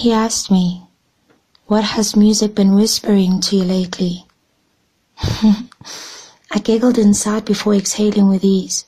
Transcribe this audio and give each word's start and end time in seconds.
He 0.00 0.12
asked 0.12 0.50
me, 0.50 0.88
What 1.66 1.84
has 1.84 2.16
music 2.16 2.54
been 2.54 2.74
whispering 2.74 3.38
to 3.42 3.56
you 3.56 3.64
lately? 3.64 4.24
I 5.20 6.58
giggled 6.62 6.96
inside 6.96 7.44
before 7.44 7.74
exhaling 7.74 8.26
with 8.26 8.42
ease. 8.42 8.86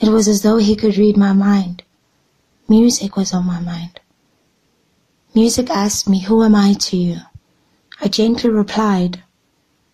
It 0.00 0.10
was 0.10 0.28
as 0.28 0.42
though 0.42 0.58
he 0.58 0.76
could 0.76 0.98
read 0.98 1.16
my 1.16 1.32
mind. 1.32 1.82
Music 2.68 3.16
was 3.16 3.32
on 3.32 3.46
my 3.46 3.58
mind. 3.58 4.00
Music 5.34 5.70
asked 5.70 6.06
me, 6.06 6.20
Who 6.24 6.42
am 6.42 6.54
I 6.54 6.74
to 6.74 6.96
you? 6.98 7.16
I 8.02 8.08
gently 8.08 8.50
replied, 8.50 9.22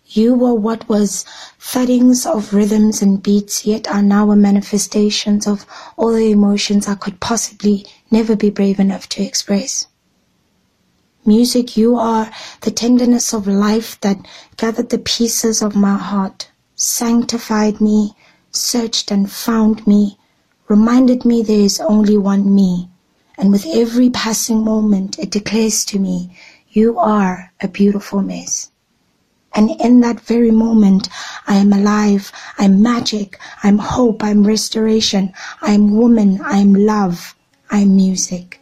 You 0.05 0.35
were 0.35 0.53
what 0.53 0.89
was 0.89 1.23
thuddings 1.57 2.25
of 2.25 2.53
rhythms 2.53 3.01
and 3.01 3.23
beats, 3.23 3.65
yet 3.65 3.87
are 3.87 4.03
now 4.03 4.31
a 4.31 4.35
manifestations 4.35 5.47
of 5.47 5.65
all 5.95 6.11
the 6.11 6.29
emotions 6.29 6.89
I 6.89 6.95
could 6.95 7.21
possibly 7.21 7.85
never 8.11 8.35
be 8.35 8.49
brave 8.49 8.81
enough 8.81 9.07
to 9.15 9.23
express. 9.23 9.87
Music, 11.27 11.77
you 11.77 11.95
are 11.95 12.31
the 12.61 12.71
tenderness 12.71 13.33
of 13.33 13.45
life 13.45 13.99
that 14.01 14.17
gathered 14.55 14.89
the 14.89 14.97
pieces 14.97 15.61
of 15.61 15.75
my 15.75 15.97
heart, 15.97 16.49
sanctified 16.75 17.79
me, 17.79 18.15
searched 18.51 19.11
and 19.11 19.31
found 19.31 19.85
me, 19.85 20.17
reminded 20.67 21.25
me 21.25 21.43
there 21.43 21.59
is 21.59 21.79
only 21.81 22.17
one 22.17 22.55
me 22.55 22.89
and 23.37 23.51
with 23.51 23.65
every 23.67 24.09
passing 24.09 24.63
moment 24.63 25.19
it 25.19 25.29
declares 25.29 25.85
to 25.85 25.99
me, 25.99 26.35
you 26.69 26.97
are 26.97 27.51
a 27.61 27.67
beautiful 27.67 28.21
mess. 28.21 28.71
And 29.53 29.69
in 29.81 30.01
that 30.01 30.19
very 30.19 30.51
moment, 30.51 31.07
I 31.47 31.55
am 31.55 31.71
alive, 31.71 32.31
I'm 32.57 32.81
magic, 32.81 33.39
I'm 33.63 33.77
hope, 33.77 34.23
I'm 34.23 34.45
restoration, 34.45 35.33
I'm 35.61 35.95
woman, 35.95 36.39
I'm 36.43 36.73
love, 36.73 37.35
I'm 37.69 37.95
music. 37.95 38.59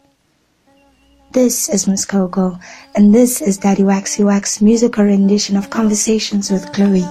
This 1.36 1.68
is 1.68 1.86
Miss 1.86 2.06
Coco, 2.06 2.58
and 2.94 3.14
this 3.14 3.42
is 3.42 3.58
Daddy 3.58 3.82
Waxy 3.84 4.24
Wax 4.24 4.62
musical 4.62 5.04
rendition 5.04 5.58
of 5.58 5.68
Conversations 5.68 6.50
with 6.50 6.72
Chloe, 6.72 7.04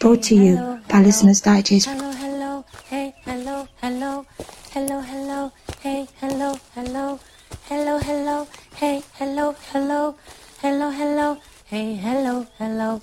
brought 0.00 0.20
to 0.24 0.34
you 0.34 0.80
by 0.88 1.00
Listeners 1.00 1.40
Digest. 1.40 1.86
Hello, 1.86 2.10
hello, 2.10 2.64
hey, 2.90 3.14
hello, 3.24 3.68
hello, 3.80 4.26
hello, 4.72 5.00
hello, 5.00 5.52
hey, 5.80 6.08
hello, 6.20 6.58
hello, 6.74 7.20
hello, 7.68 7.98
hello, 8.00 8.48
hey, 8.74 9.00
hello, 9.14 9.54
hello, 9.70 10.16
hello, 10.60 10.90
hello, 10.90 11.38
hey, 11.66 11.94
hello, 11.94 12.46
hello. 12.58 13.00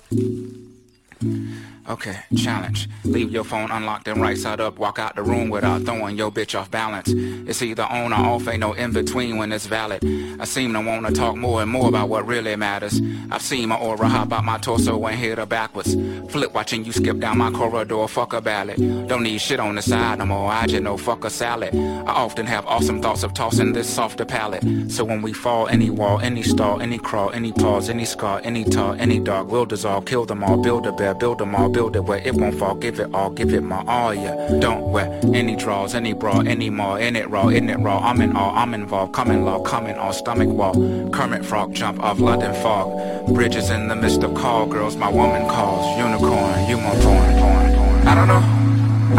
Okay, 1.88 2.16
challenge. 2.36 2.88
Leave 3.04 3.30
your 3.30 3.44
phone 3.44 3.70
unlocked 3.70 4.08
and 4.08 4.20
right 4.20 4.36
side 4.36 4.60
up. 4.60 4.76
Walk 4.76 4.98
out 4.98 5.14
the 5.14 5.22
room 5.22 5.50
without 5.50 5.82
throwing 5.82 6.16
your 6.16 6.32
bitch 6.32 6.58
off 6.58 6.68
balance. 6.68 7.08
It's 7.12 7.62
either 7.62 7.84
on 7.84 8.12
or 8.12 8.16
off, 8.16 8.48
ain't 8.48 8.58
no 8.58 8.72
in 8.72 8.92
between 8.92 9.36
when 9.36 9.52
it's 9.52 9.66
valid. 9.66 10.04
I 10.40 10.44
seem 10.46 10.72
to 10.72 10.80
wanna 10.80 11.12
talk 11.12 11.36
more 11.36 11.62
and 11.62 11.70
more 11.70 11.88
about 11.88 12.08
what 12.08 12.26
really 12.26 12.56
matters. 12.56 13.00
I've 13.30 13.42
seen 13.42 13.68
my 13.68 13.76
aura 13.76 14.08
hop 14.08 14.32
out 14.32 14.44
my 14.44 14.58
torso 14.58 15.04
and 15.06 15.16
hit 15.16 15.38
her 15.38 15.46
backwards. 15.46 15.94
Flip 16.28 16.52
watching 16.52 16.84
you 16.84 16.90
skip 16.92 17.18
down 17.20 17.38
my 17.38 17.52
corridor, 17.52 18.08
fuck 18.08 18.32
a 18.32 18.40
ballad. 18.40 18.78
Don't 19.06 19.22
need 19.22 19.38
shit 19.38 19.60
on 19.60 19.76
the 19.76 19.82
side 19.82 20.18
no 20.18 20.26
more, 20.26 20.50
I 20.50 20.66
just 20.66 20.82
know 20.82 20.96
fuck 20.96 21.24
a 21.24 21.30
salad. 21.30 21.72
I 21.72 22.12
often 22.12 22.46
have 22.46 22.66
awesome 22.66 23.00
thoughts 23.00 23.22
of 23.22 23.32
tossing 23.32 23.72
this 23.74 23.88
softer 23.88 24.24
palate. 24.24 24.64
So 24.90 25.04
when 25.04 25.22
we 25.22 25.32
fall, 25.32 25.68
any 25.68 25.90
wall, 25.90 26.18
any 26.18 26.42
stall, 26.42 26.80
any 26.80 26.98
crawl, 26.98 27.30
any 27.30 27.52
pause, 27.52 27.88
any 27.88 28.04
scar, 28.04 28.40
any 28.42 28.64
tall, 28.64 28.94
any 28.98 29.20
dog 29.20 29.50
we'll 29.52 29.66
dissolve, 29.66 30.04
kill 30.06 30.26
them 30.26 30.42
all, 30.42 30.56
build 30.56 30.86
a 30.86 30.92
bear, 30.92 31.14
build 31.14 31.38
them 31.38 31.54
all, 31.54 31.68
build 31.76 31.94
it 31.94 32.04
where 32.04 32.26
it 32.26 32.34
won't 32.34 32.58
fall. 32.58 32.74
Give 32.74 32.98
it 32.98 33.12
all, 33.12 33.28
give 33.28 33.52
it 33.52 33.62
my 33.62 33.84
all, 33.86 34.14
yeah. 34.14 34.34
Don't 34.60 34.90
wear 34.92 35.06
any 35.34 35.54
draws, 35.56 35.94
any 35.94 36.14
bra, 36.14 36.40
any 36.40 36.70
more. 36.70 36.98
In 36.98 37.14
it 37.16 37.28
raw, 37.28 37.48
in 37.48 37.68
it 37.68 37.78
raw. 37.78 37.98
I'm 37.98 38.22
in 38.22 38.34
all, 38.34 38.56
I'm 38.56 38.72
involved. 38.72 39.12
Coming 39.12 39.44
law, 39.44 39.60
coming 39.62 39.94
all. 39.96 40.14
stomach 40.14 40.48
wall. 40.48 40.72
Kermit 41.10 41.44
frog 41.44 41.74
jump 41.74 42.00
off 42.00 42.18
London 42.18 42.54
fog. 42.62 42.86
Bridges 43.34 43.68
in 43.68 43.88
the 43.88 43.94
midst 43.94 44.22
of 44.22 44.34
call 44.34 44.64
girls. 44.64 44.96
My 44.96 45.10
woman 45.10 45.46
calls. 45.50 45.84
Unicorn, 45.98 46.66
you 46.66 46.78
my 46.78 46.94
porn, 47.04 47.32
porn, 47.40 47.66
porn. 47.76 48.08
I 48.08 48.14
don't 48.14 48.28
know. 48.32 48.42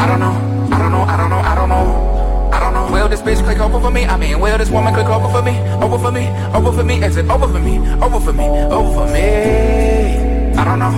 I 0.01 0.07
don't 0.07 0.19
know. 0.19 0.35
I 0.75 0.79
don't 0.79 0.91
know. 0.91 1.03
I 1.13 1.16
don't 1.16 1.29
know. 1.29 1.41
I 1.51 1.53
don't 1.53 1.69
know. 1.69 2.50
I 2.56 2.59
don't 2.59 2.73
know. 2.73 2.91
Will 2.91 3.07
this 3.07 3.22
bitch 3.22 3.44
click 3.44 3.59
over 3.59 3.79
for 3.79 3.91
me? 3.91 4.06
I 4.06 4.17
mean, 4.17 4.40
will 4.40 4.57
this 4.57 4.72
woman 4.72 4.96
click 4.96 5.06
over 5.06 5.29
for 5.29 5.44
me? 5.44 5.59
Over 5.85 6.00
for 6.00 6.12
me? 6.12 6.25
Over 6.57 6.72
for 6.72 6.84
me? 6.84 7.03
Is 7.03 7.17
it 7.17 7.29
over 7.29 7.47
for 7.47 7.59
me? 7.59 7.78
Over 8.01 8.19
for 8.19 8.34
me? 8.34 8.47
Over 8.78 8.91
for 8.97 9.13
me? 9.13 10.57
I 10.57 10.63
don't 10.66 10.79
know. 10.79 10.94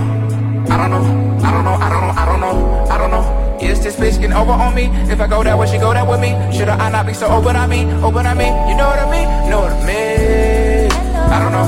I 0.72 0.76
don't 0.78 0.90
know. 0.90 1.19
I 1.50 1.52
don't 1.52 1.64
know, 1.64 1.74
I 1.74 1.90
don't 1.90 2.00
know, 2.00 2.14
I 2.14 2.24
don't 2.26 2.40
know, 2.40 2.86
I 2.86 2.96
don't 2.96 3.10
know. 3.10 3.58
Is 3.58 3.82
this 3.82 3.96
bitch 3.96 4.20
getting 4.20 4.32
over 4.32 4.52
on 4.52 4.72
me? 4.72 4.86
If 5.10 5.20
I 5.20 5.26
go 5.26 5.42
that 5.42 5.58
way, 5.58 5.66
she 5.66 5.78
go 5.78 5.92
that 5.92 6.06
with 6.06 6.20
me. 6.20 6.30
Should 6.56 6.68
I, 6.68 6.88
not 6.90 7.06
be 7.06 7.12
so 7.12 7.26
open 7.26 7.56
on 7.56 7.68
me? 7.68 7.90
Open 8.06 8.24
on 8.24 8.38
me? 8.38 8.46
You 8.70 8.78
know 8.78 8.86
what 8.86 9.02
I 9.02 9.10
mean? 9.10 9.26
You 9.44 9.50
know 9.50 9.66
what 9.66 9.74
I 9.74 9.82
mean? 9.82 10.92
I 10.94 11.42
don't 11.42 11.50
know. 11.50 11.66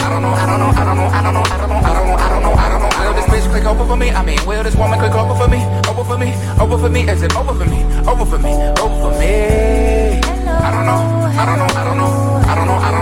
I 0.00 0.08
don't 0.08 0.22
know, 0.24 0.32
I 0.32 0.46
don't 0.48 0.58
know, 0.58 0.72
I 0.72 0.84
don't 0.88 0.96
know, 0.96 1.08
I 1.12 1.20
don't 1.20 1.34
know, 1.34 1.44
I 1.44 1.56
don't 1.60 1.68
know, 1.68 1.76
I 1.76 1.92
don't 1.92 2.08
know, 2.08 2.16
I 2.16 2.28
don't 2.32 2.40
know, 2.40 2.52
I 2.56 2.68
don't 2.72 2.80
know. 2.80 2.88
Will 3.04 3.12
this 3.12 3.28
bitch 3.28 3.50
click 3.52 3.64
over 3.66 3.84
for 3.84 3.96
me? 3.96 4.08
I 4.08 4.24
mean, 4.24 4.40
will 4.46 4.62
this 4.64 4.76
woman 4.76 4.98
click 4.98 5.12
over 5.12 5.36
for 5.36 5.46
me? 5.46 5.60
Over 5.92 6.04
for 6.08 6.16
me? 6.16 6.32
Over 6.56 6.78
for 6.78 6.88
me? 6.88 7.04
Is 7.04 7.20
it 7.20 7.36
over 7.36 7.52
for 7.52 7.68
me? 7.68 7.84
Over 8.08 8.24
for 8.24 8.38
me? 8.40 8.52
Over 8.80 8.96
for 8.96 9.12
me? 9.20 10.24
I 10.24 10.72
don't 10.72 10.88
know, 10.88 11.04
I 11.36 11.44
don't 11.44 11.58
know, 11.60 11.68
I 11.68 11.84
don't 11.84 11.98
know, 12.00 12.12
I 12.48 12.54
don't 12.56 12.66
know, 12.66 12.80
I 12.80 12.90
don't 12.90 13.01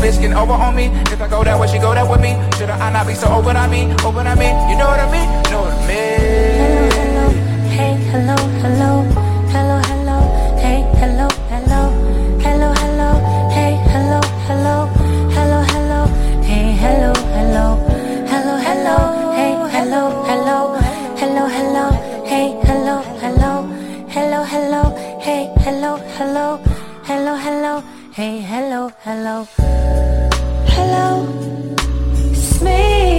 bitch 0.00 0.20
getting 0.20 0.36
over 0.36 0.52
on 0.52 0.74
me? 0.74 0.86
If 1.12 1.20
I 1.20 1.28
go 1.28 1.44
that 1.44 1.58
way, 1.60 1.68
she 1.68 1.78
go 1.78 1.94
that 1.94 2.08
with 2.08 2.20
me. 2.20 2.32
Should 2.56 2.70
I 2.70 2.90
not 2.90 3.06
be 3.06 3.14
so 3.14 3.28
open 3.28 3.56
on 3.56 3.70
me? 3.70 3.92
Open 4.04 4.26
on 4.26 4.38
me? 4.38 4.48
You 4.70 4.76
know 4.78 4.88
what 4.88 5.00
I 5.00 5.10
mean? 5.12 5.28
Know 5.50 5.62
what 5.62 5.72
I 5.72 5.86
mean? 5.86 6.20
Hello, 8.10 8.34
hello, 8.62 8.90
hey, 9.22 9.52
hello, 9.52 9.52
hello, 9.52 9.52
hello, 9.54 9.78
hello, 9.88 10.18
hey, 10.58 10.80
hello, 11.00 11.28
hello, 11.48 11.82
hello, 12.44 12.72
hello, 12.74 13.10
hey, 13.52 13.76
hello, 13.84 14.20
hello, 14.46 14.86
hello, 15.32 15.62
hello, 15.72 16.00
hey, 16.42 16.66
hello, 16.82 17.12
hello, 17.28 17.76
hello, 18.30 18.56
hello, 18.56 18.96
hey, 19.36 19.52
hello, 19.82 20.14
hello, 20.28 20.70
hello, 21.16 21.46
hello, 21.46 21.86
hey, 22.24 22.46
hello, 22.64 22.96
hello, 23.20 23.66
hello, 24.08 24.44
hello, 24.44 24.82
hey, 25.20 25.52
hello, 25.64 25.96
hello, 26.16 26.58
hello, 27.04 27.34
hello, 27.36 27.82
hey, 28.12 28.40
hello, 28.40 28.92
hello, 29.04 29.46
hello, 30.80 31.26
it's 32.32 32.62
me, 32.62 33.09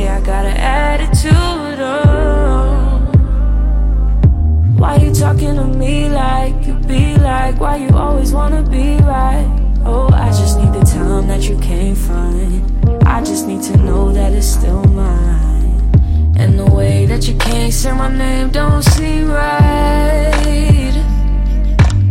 say 0.00 0.08
I 0.08 0.20
got 0.20 0.44
an 0.46 0.56
attitude. 0.56 1.80
Oh. 1.80 2.98
Why 4.76 4.96
you 4.96 5.12
talking 5.12 5.54
to 5.56 5.64
me 5.64 6.08
like 6.08 6.66
you 6.66 6.74
be 6.74 7.16
like? 7.16 7.60
Why 7.60 7.76
you 7.76 7.90
always 7.96 8.32
wanna 8.32 8.62
be 8.62 8.96
right? 8.98 9.48
Oh, 9.84 10.08
I 10.12 10.28
just 10.28 10.58
need 10.58 10.72
the 10.72 10.84
time 10.84 11.26
that 11.28 11.48
you 11.48 11.56
can't 11.58 11.96
find. 11.96 12.62
I 13.06 13.22
just 13.22 13.46
need 13.46 13.62
to 13.64 13.76
know 13.78 14.12
that 14.12 14.32
it's 14.32 14.46
still 14.46 14.84
mine. 14.84 15.80
And 16.36 16.58
the 16.58 16.70
way 16.78 17.06
that 17.06 17.28
you 17.28 17.36
can't 17.36 17.72
say 17.72 17.92
my 17.92 18.10
name 18.24 18.50
don't 18.50 18.82
seem 18.82 19.28
right. 19.28 20.96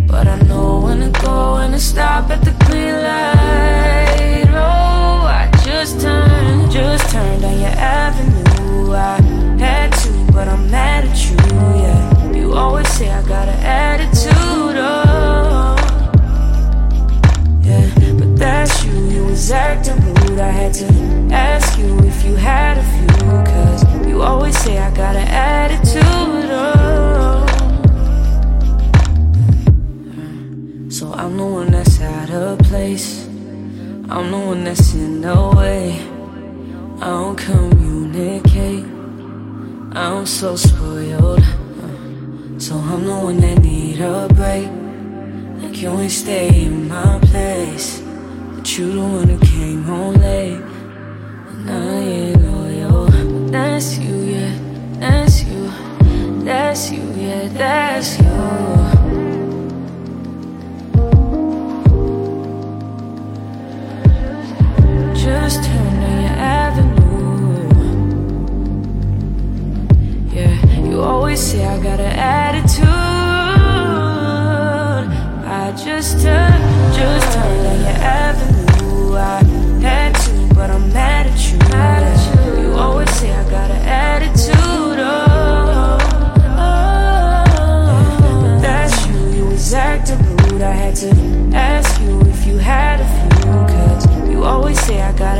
But 0.07 0.27
I 0.27 0.38
know 0.50 0.81
when 0.83 1.00
to 1.00 1.21
go 1.21 1.56
and 1.56 1.74
to 1.74 1.80
stop 1.80 2.30
at 2.30 2.41
the 2.44 2.53
green 2.65 2.95
light. 3.07 4.47
Oh, 4.50 5.25
I 5.41 5.50
just 5.63 6.01
turned, 6.01 6.19
just 7.00 7.12
turned 7.12 7.42
down 7.42 7.60
your 7.60 7.69
avenue. 7.69 8.94
I 8.94 9.22
had 9.60 9.92
to, 9.92 10.31
but 10.31 10.48
I'm 10.48 10.69
mad 10.72 11.06
at 11.06 11.30
you, 11.30 11.38
yeah. 11.81 12.34
You 12.34 12.54
always 12.54 12.88
say 12.90 13.10
I 13.10 13.22
got 13.28 13.48
an 13.48 13.60
attitude, 13.63 14.78
oh. 14.78 15.75
Yeah, 17.63 18.13
but 18.18 18.36
that's 18.36 18.84
you, 18.86 18.94
you 19.10 19.25
was 19.25 19.51
acting 19.51 20.04
rude. 20.04 20.40
I 20.40 20.50
had 20.50 20.74
to 20.75 20.86
ask 21.31 21.78
you 21.78 22.00
if 22.00 22.25
you 22.25 22.36
had 22.36 22.78
a 22.78 22.84
few 22.84 23.07
Cause 23.51 24.07
you 24.07 24.22
always 24.22 24.57
say 24.57 24.78
I 24.78 24.92
got 24.96 25.16
an 25.16 25.28
attitude, 25.28 26.50
oh. 26.51 27.46
So 30.90 31.13
I'm 31.13 31.38
the 31.38 31.46
one 31.46 31.72
that's 31.72 32.01
out 32.01 32.31
of 32.31 32.60
place. 32.60 33.25
I'm 34.10 34.31
the 34.31 34.40
one 34.40 34.63
that's 34.63 34.94
in 34.96 35.22
the 35.22 35.54
way 35.56 36.09
I 37.01 37.07
don't 37.07 37.38
communicate. 37.38 38.84
I'm 39.96 40.25
so 40.25 40.57
spoiled. 40.57 41.42
So 42.57 42.75
I'm 42.75 43.06
the 43.06 43.18
one 43.24 43.40
that 43.40 43.60
need 43.60 44.01
a 44.01 44.28
break. 44.34 44.68
Like 45.63 45.81
you 45.81 45.92
ain't 45.92 46.12
stay 46.12 46.66
in 46.66 46.90
my 46.90 47.18
place. 47.19 48.01
But 48.01 48.78
you 48.78 48.92
the 48.92 49.00
one 49.00 49.30
who 49.30 49.40
came 49.40 49.84
home 49.84 50.16
late. 50.16 50.62
And 51.51 51.72
I 51.72 52.00
ain't 52.00 52.42
loyal. 52.44 53.06
That's 53.50 53.98
you, 53.98 54.16
yeah, 54.16 54.60
that's 55.00 55.44
you. 55.46 55.72
That's 56.44 56.92
you, 56.92 57.04
yeah, 57.13 57.48
that's 57.48 58.18
you. 58.19 58.50
Just 65.16 65.63
turn 65.63 65.88
always 71.30 71.52
say 71.52 71.64
I 71.64 71.78
got 71.78 72.00
an 72.00 72.12
attitude. 72.18 72.88
I 75.46 75.72
just 75.78 76.24
turned, 76.24 76.94
just 76.96 77.34
turned 77.36 77.68
on 77.68 77.80
your 77.81 78.00
avenue. 78.02 79.16
I 79.16 79.44
had 79.80 80.16
to, 80.16 80.56
but 80.56 80.72
I'm 80.72 80.92
mad 80.92 81.28
at 81.28 81.52
you, 81.52 81.60
mad 81.70 82.02
at 82.02 82.20
you. 82.34 82.64
You 82.64 82.74
always 82.74 83.12
say 83.12 83.31
I 83.31 83.44
got 83.48 83.70
an 83.70 83.86
attitude, 83.86 84.56
oh, 84.58 86.00
oh. 86.58 87.44
But 88.42 88.62
that's 88.62 89.06
you, 89.06 89.20
you 89.38 89.46
was 89.46 89.72
acting 89.72 90.18
rude. 90.36 90.64
I 90.64 90.72
had 90.72 90.96
to 90.96 91.12
ask 91.54 92.02
you 92.02 92.22
if 92.22 92.48
you 92.48 92.58
had 92.58 93.02
a 93.02 93.06
few 93.06 93.30
Cause 93.75 94.30
you 94.30 94.44
always 94.44 94.80
say 94.80 95.00
I 95.00 95.12
got 95.13 95.38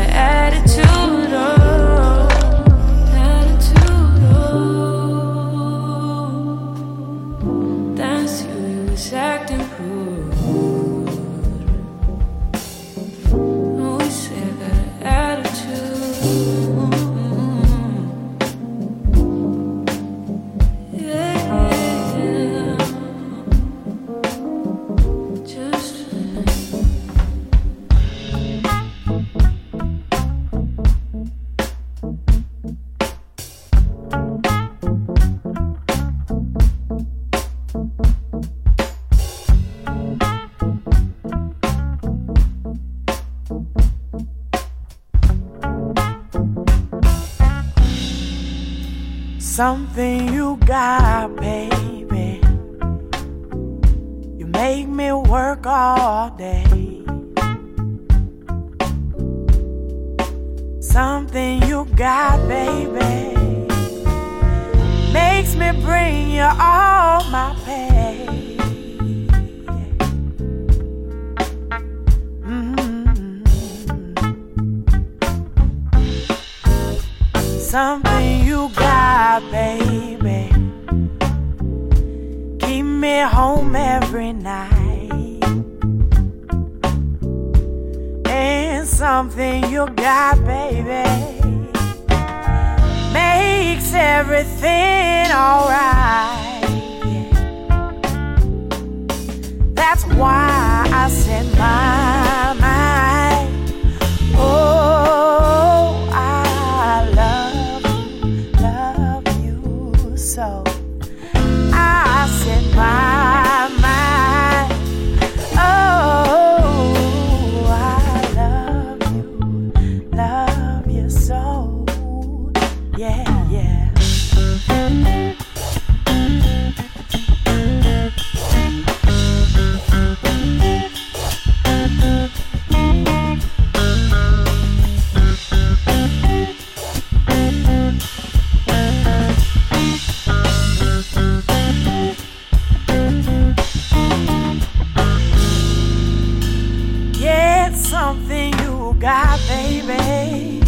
God, 149.00 149.40
baby. 149.48 150.60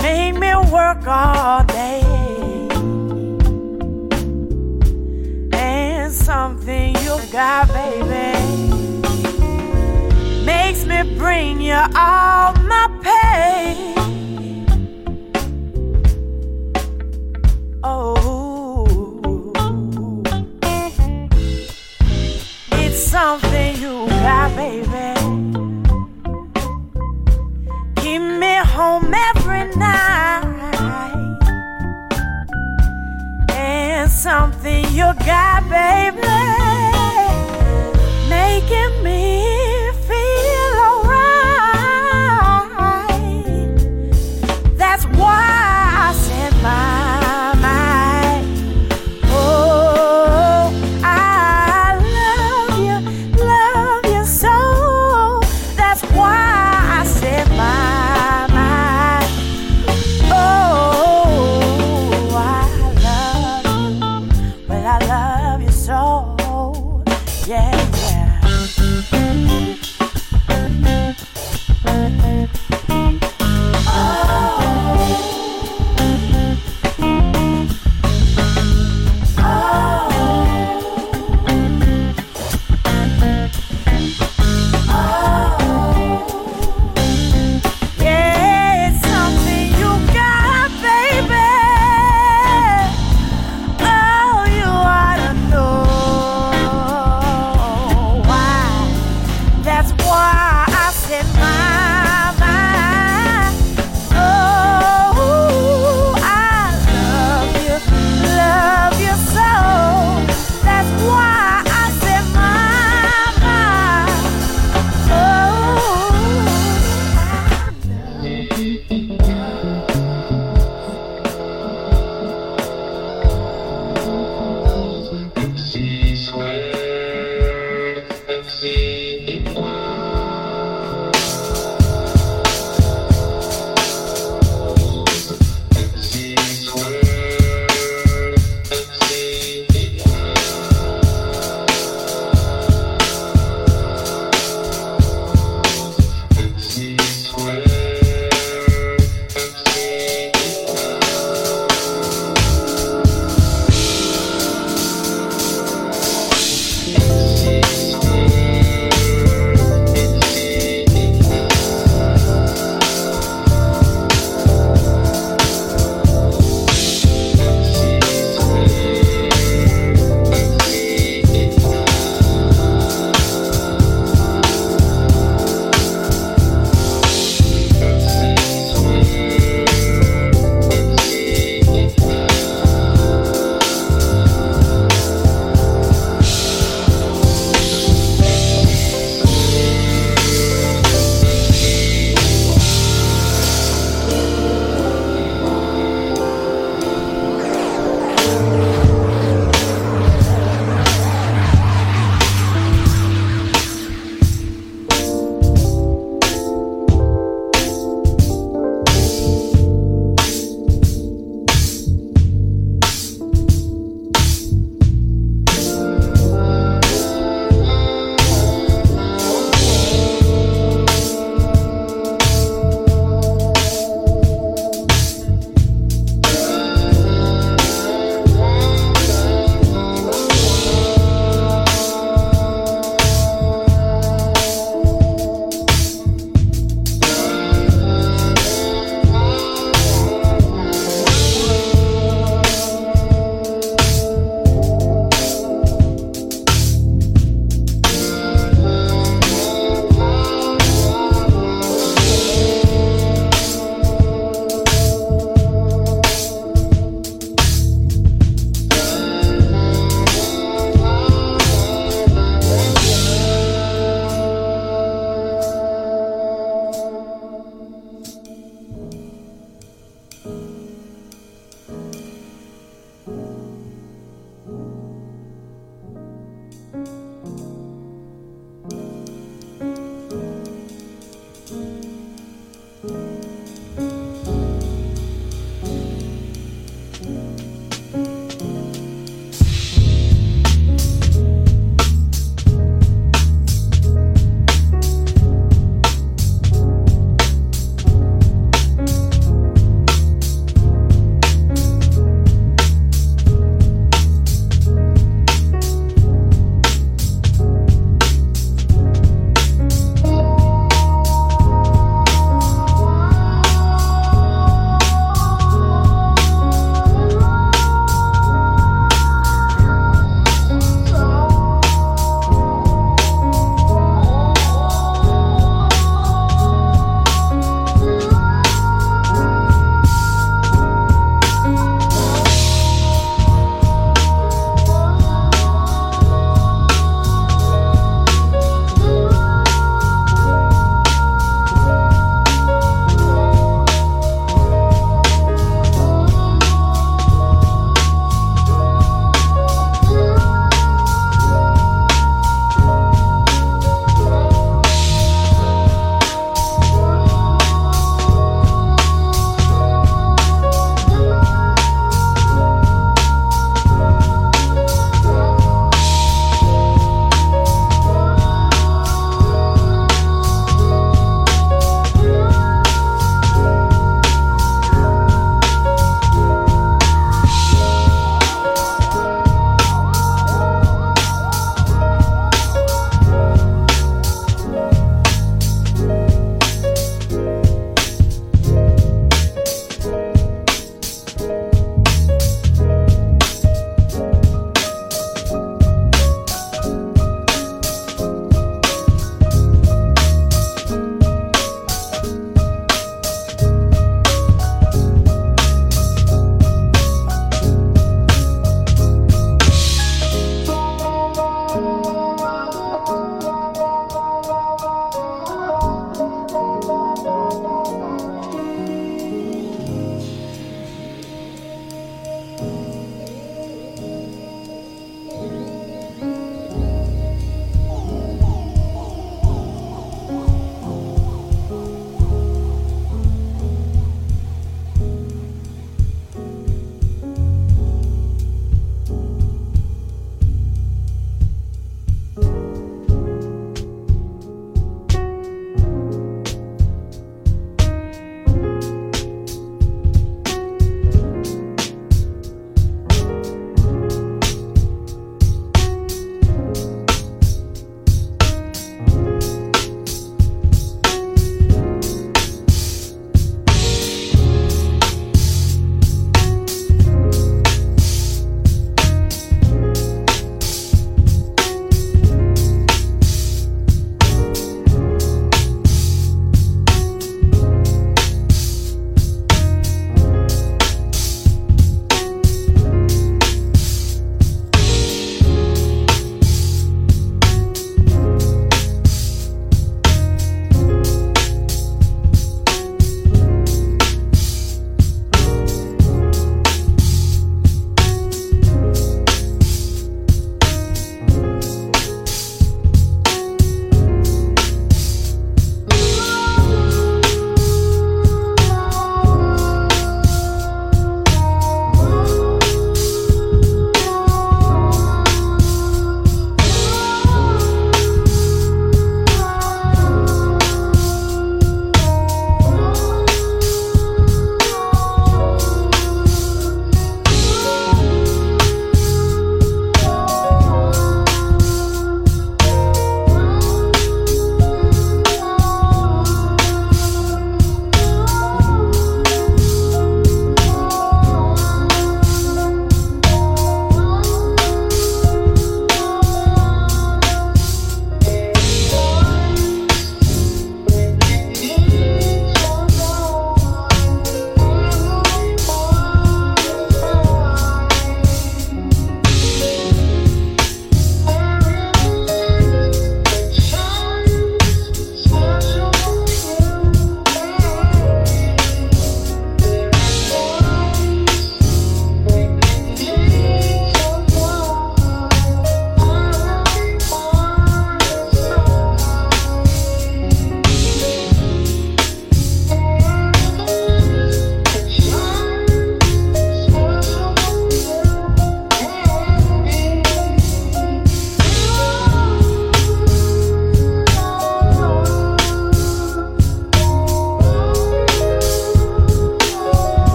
Made 0.00 0.32
me 0.32 0.54
work 0.72 1.06
all 1.06 1.62
day. 1.64 2.00
And 5.52 6.10
something 6.10 6.96
you 6.96 7.20
got, 7.30 7.68
baby. 7.68 8.40
Makes 10.46 10.86
me 10.86 11.02
bring 11.18 11.60
you 11.60 11.74
all 11.94 12.54
my 12.54 12.88
pain. 13.02 13.93
your 34.94 35.12
guy, 35.14 35.60
baby. 35.68 36.93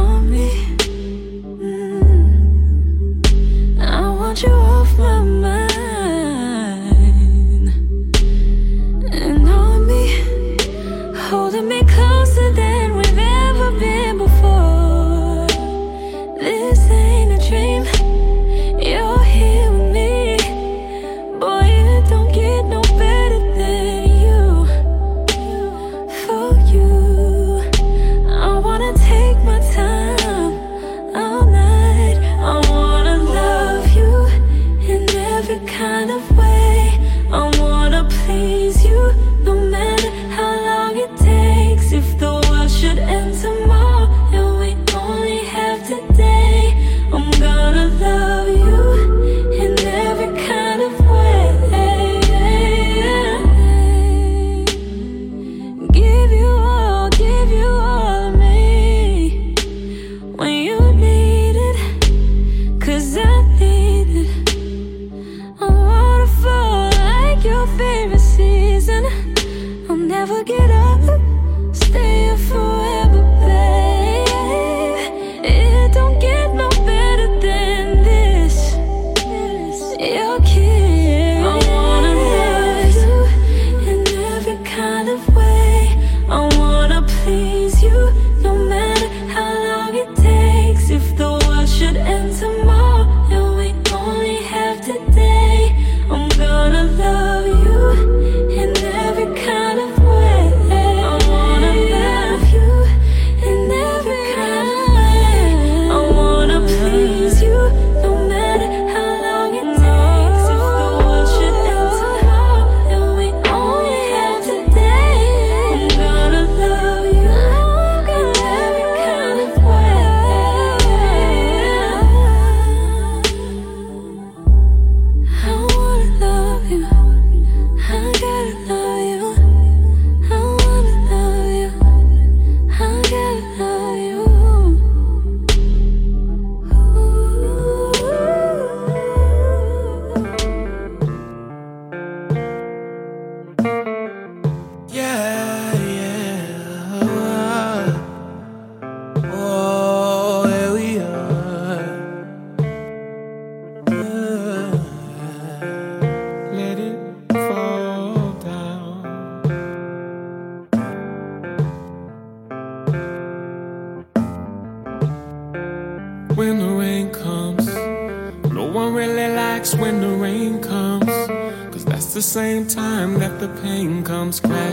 on 0.00 0.30
me. 0.30 0.79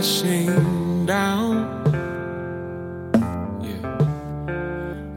Crashing 0.08 1.06
down. 1.06 1.56
Yeah. 3.62 3.98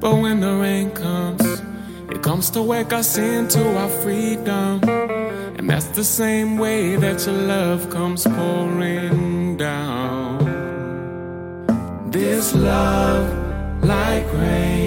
But 0.01 0.15
when 0.17 0.41
the 0.41 0.53
rain 0.55 0.91
comes, 0.91 1.63
it 2.11 2.23
comes 2.23 2.51
to 2.51 2.63
wake 2.63 2.93
us 2.93 3.17
into 3.19 3.63
our 3.79 3.89
freedom. 4.03 4.81
And 5.59 5.71
that's 5.71 5.89
the 5.89 6.05
same 6.05 6.59
way 6.59 6.97
that 6.97 7.25
your 7.27 7.37
love 7.37 7.91
comes 7.91 8.25
pouring 8.25 9.57
down. 9.57 10.39
This 12.11 12.55
love, 12.55 13.29
like 13.85 14.27
rain, 14.33 14.80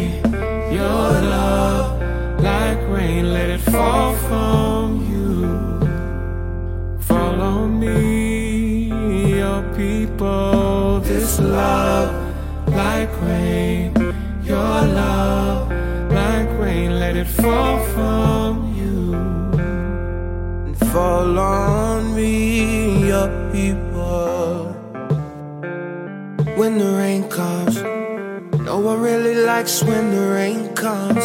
when 29.64 30.12
the 30.12 30.28
rain 30.34 30.76
comes. 30.76 31.24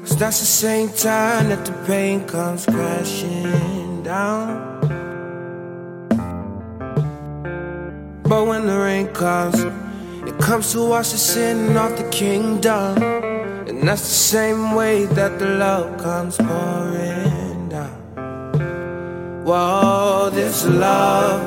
Cause 0.00 0.16
that's 0.16 0.40
the 0.40 0.46
same 0.46 0.88
time 0.88 1.48
that 1.50 1.64
the 1.64 1.72
pain 1.86 2.26
comes 2.26 2.66
crashing 2.66 4.02
down. 4.02 4.80
But 8.24 8.46
when 8.46 8.66
the 8.66 8.76
rain 8.78 9.06
comes, 9.08 9.60
it 10.28 10.36
comes 10.40 10.72
to 10.72 10.88
wash 10.88 11.12
the 11.12 11.18
sin 11.18 11.76
off 11.76 11.96
the 11.96 12.08
kingdom. 12.10 13.00
And 13.68 13.86
that's 13.86 14.02
the 14.02 14.20
same 14.34 14.74
way 14.74 15.04
that 15.04 15.38
the 15.38 15.46
love 15.46 15.98
comes 15.98 16.36
pouring 16.36 17.68
down. 17.68 19.44
Whoa, 19.44 20.30
this 20.32 20.66
love, 20.66 21.40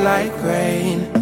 like 0.00 0.32
rain, 0.42 1.12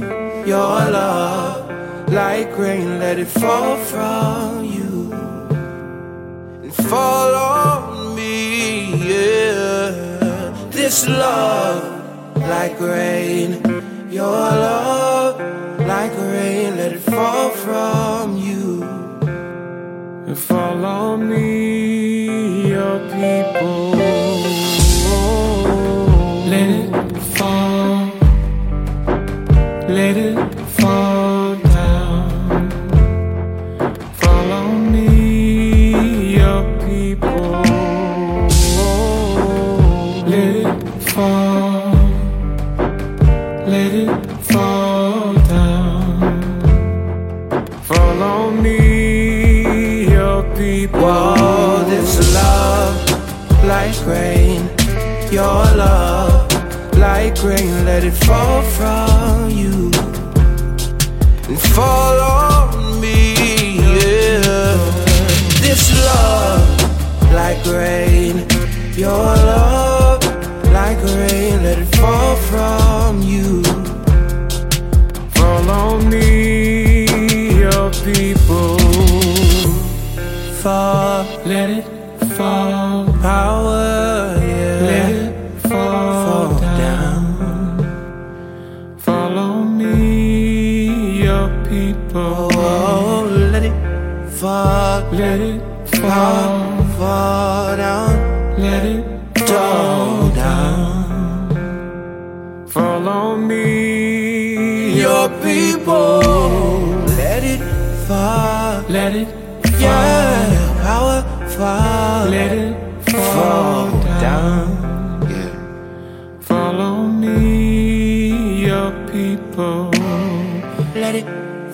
your 0.47 0.79
love, 0.99 1.66
like 2.09 2.57
rain, 2.59 2.99
let 2.99 3.19
it 3.19 3.27
fall 3.29 3.77
from 3.77 4.65
you 4.65 5.13
and 6.63 6.75
fall 6.75 7.35
on 7.35 8.15
me, 8.15 8.95
yeah. 9.11 9.91
This 10.71 11.09
love, 11.09 12.37
like 12.37 12.81
rain, 12.81 13.61
your 14.11 14.23
love, 14.23 15.41
like 15.81 16.17
rain, 16.17 16.77
let 16.77 16.93
it 16.93 17.01
fall 17.01 17.51
from 17.51 18.37
you. 18.37 18.83
and 20.27 20.39
fall 20.39 20.85
on 20.85 21.29
me, 21.29 22.69
your 22.69 22.99
people. 23.11 23.96
Let 57.97 58.05
it 58.05 58.25
fall 58.27 58.63
from 58.63 59.49
you 59.49 59.91
and 61.49 61.59
fall 61.75 62.21
on 62.21 63.01
me, 63.01 63.79
yeah. 63.79 64.77
This 65.65 65.83
love, 66.05 67.33
like 67.33 67.65
rain, 67.65 68.47
your 68.93 69.25
love, 69.51 69.66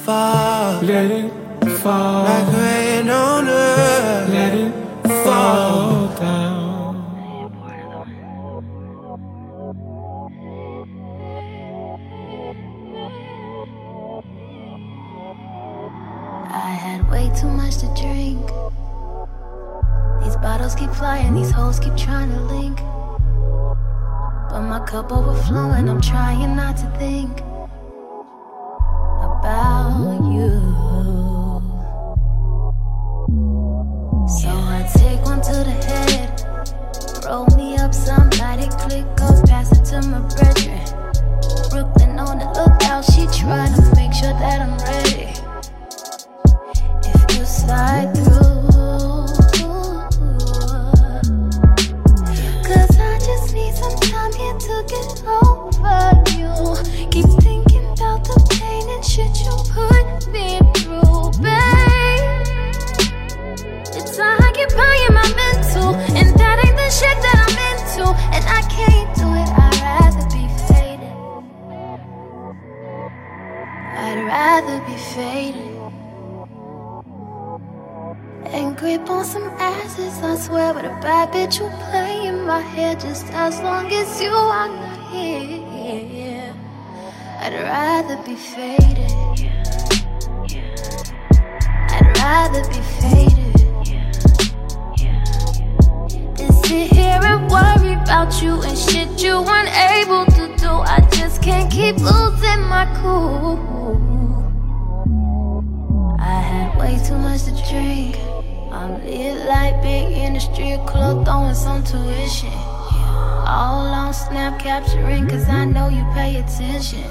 fall, 0.04 0.82
Let 0.82 1.10
it 1.12 1.30
fall. 1.78 2.24
like 2.24 2.52
rain 2.54 3.08
on 3.08 3.48
earth. 3.48 4.28
Let 4.30 4.54
it 4.54 4.72
fall 5.24 6.08
down. 6.16 6.96
I 16.50 16.70
had 16.84 17.08
way 17.10 17.30
too 17.38 17.48
much 17.48 17.76
to 17.78 17.86
drink. 17.94 18.40
These 20.22 20.36
bottles 20.36 20.74
keep 20.74 20.90
flying, 20.90 21.34
these 21.34 21.50
hoes 21.50 21.78
keep 21.78 21.96
trying 21.96 22.30
to 22.30 22.40
link. 22.40 22.78
But 24.50 24.62
my 24.62 24.84
cup 24.86 25.12
overflowing, 25.12 25.88
I'm 25.88 26.00
trying 26.00 26.56
not 26.56 26.76
to 26.78 26.86
think 26.98 27.40
to 39.92 40.00
my 40.08 40.20
brethren. 40.20 40.80
Brooklyn 41.68 42.18
on 42.18 42.38
the 42.38 42.46
lookout, 42.56 43.04
she 43.04 43.26
trying 43.38 43.74
to 43.74 43.94
make 43.94 44.14
sure 44.14 44.32
that 44.32 44.62
I'm 44.62 44.78
ready. 44.88 45.28
If 47.04 47.38
you 47.38 47.44
slide 47.44 48.14
through, 48.16 48.31
faded. 75.14 75.72
And 78.46 78.76
grip 78.76 79.08
on 79.10 79.24
some 79.24 79.48
asses, 79.58 80.18
I 80.22 80.36
swear, 80.36 80.72
but 80.74 80.84
a 80.84 80.94
bad 81.00 81.32
bitch 81.32 81.60
will 81.60 81.76
play 81.90 82.26
in 82.26 82.46
my 82.46 82.60
head 82.60 83.00
just 83.00 83.26
as 83.32 83.60
long 83.60 83.92
as 83.92 84.20
you 84.22 84.30
are 84.30 84.68
not 84.68 85.10
here. 85.10 86.54
I'd 87.40 87.54
rather 87.54 88.16
be 88.22 88.36
faded. 88.36 89.12
I'd 91.94 92.08
rather 92.18 92.62
be 92.68 92.80
faded 93.00 93.52
than 96.36 96.52
sit 96.64 96.92
here 96.92 97.20
and 97.22 97.50
worry 97.50 97.94
about 97.94 98.42
you 98.42 98.62
and 98.62 98.78
shit 98.78 99.22
you 99.22 99.42
weren't 99.42 99.72
able 99.98 100.24
to 100.36 100.54
do. 100.56 100.70
I 100.70 101.00
just 101.12 101.42
can't 101.42 101.70
keep 101.70 101.96
losing 101.98 102.62
my 102.62 102.86
cool. 103.02 104.11
I 106.82 106.84
way 106.84 106.98
too 107.06 107.16
much 107.16 107.44
to 107.44 107.52
drink. 107.70 108.18
I'm 108.72 109.04
lit 109.04 109.46
like 109.46 109.80
big 109.82 110.16
in 110.16 110.34
the 110.34 110.40
street 110.40 110.80
club, 110.84 111.24
throwing 111.24 111.54
some 111.54 111.84
tuition. 111.84 112.52
All 113.46 113.86
on 113.86 114.12
snap 114.12 114.58
capturing, 114.58 115.28
cause 115.28 115.48
I 115.48 115.64
know 115.64 115.88
you 115.88 116.04
pay 116.12 116.36
attention. 116.40 117.04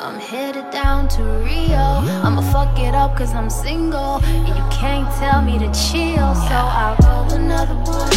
I'm 0.00 0.18
headed 0.18 0.68
down 0.72 1.06
to 1.10 1.22
Rio. 1.22 2.02
I'ma 2.24 2.42
fuck 2.50 2.76
it 2.80 2.94
up 2.94 3.16
cause 3.16 3.32
I'm 3.34 3.50
single. 3.50 4.20
And 4.24 4.48
you 4.48 4.64
can't 4.72 5.08
tell 5.20 5.42
me 5.42 5.58
to 5.60 5.66
chill, 5.66 6.34
so 6.34 6.58
I'll 6.82 6.96
roll 7.06 7.32
another 7.34 7.76
one. 7.86 8.12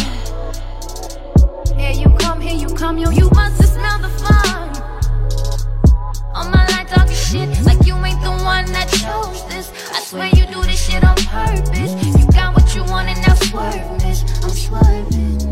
Here 1.78 1.92
you 1.92 2.10
come, 2.18 2.40
here 2.40 2.56
you 2.56 2.74
come, 2.74 2.98
yo, 2.98 3.10
you 3.10 3.30
must 3.30 3.60
have 3.60 3.70
smelled 3.70 4.02
the 4.02 4.08
fun. 4.08 4.68
On 6.34 6.50
my 6.50 6.67
talking 6.88 7.14
shit 7.14 7.48
like 7.64 7.86
you 7.86 7.94
ain't 8.04 8.20
the 8.22 8.30
one 8.30 8.66
that 8.72 8.88
chose 8.88 9.44
this. 9.48 9.70
I 9.92 10.00
swear 10.00 10.28
you 10.28 10.46
do 10.46 10.62
this 10.62 10.80
shit 10.86 11.04
on 11.04 11.16
purpose. 11.16 11.92
You 12.18 12.26
got 12.32 12.54
what 12.54 12.74
you 12.74 12.82
want 12.84 13.08
and 13.08 13.20
now 13.26 13.34
swerve, 13.34 14.00
bitch. 14.00 14.44
I'm 14.44 14.50
swerving. 14.50 15.47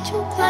Bad 0.00 0.12
bitch 0.12 0.49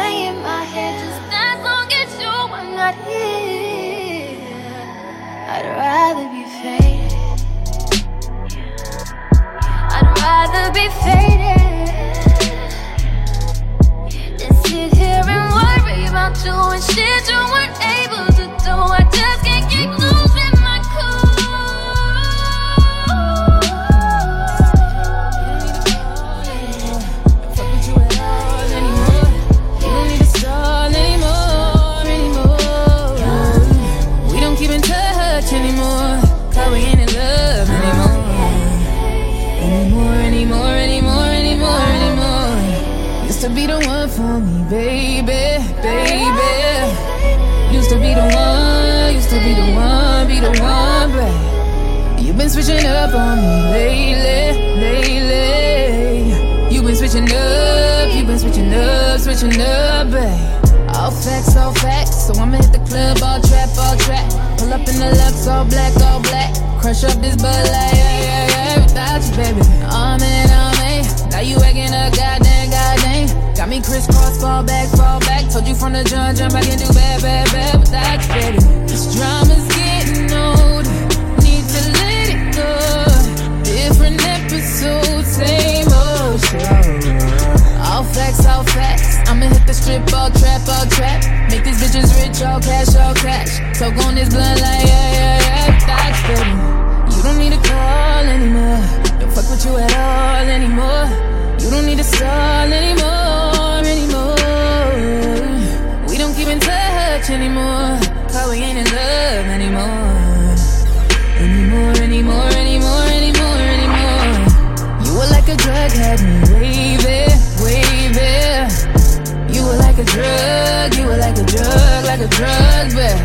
drug, 120.21 120.95
you 120.97 121.05
were 121.05 121.17
like 121.17 121.37
a 121.37 121.45
drug, 121.45 122.05
like 122.05 122.21
a 122.21 122.29
drug, 122.37 122.85
babe. 122.93 123.21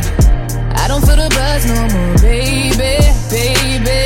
I 0.80 0.88
don't 0.88 1.04
feel 1.04 1.16
the 1.16 1.28
buzz 1.37 1.62
no 1.68 1.76
more, 1.92 2.14
baby, 2.24 2.94
baby. 3.30 4.00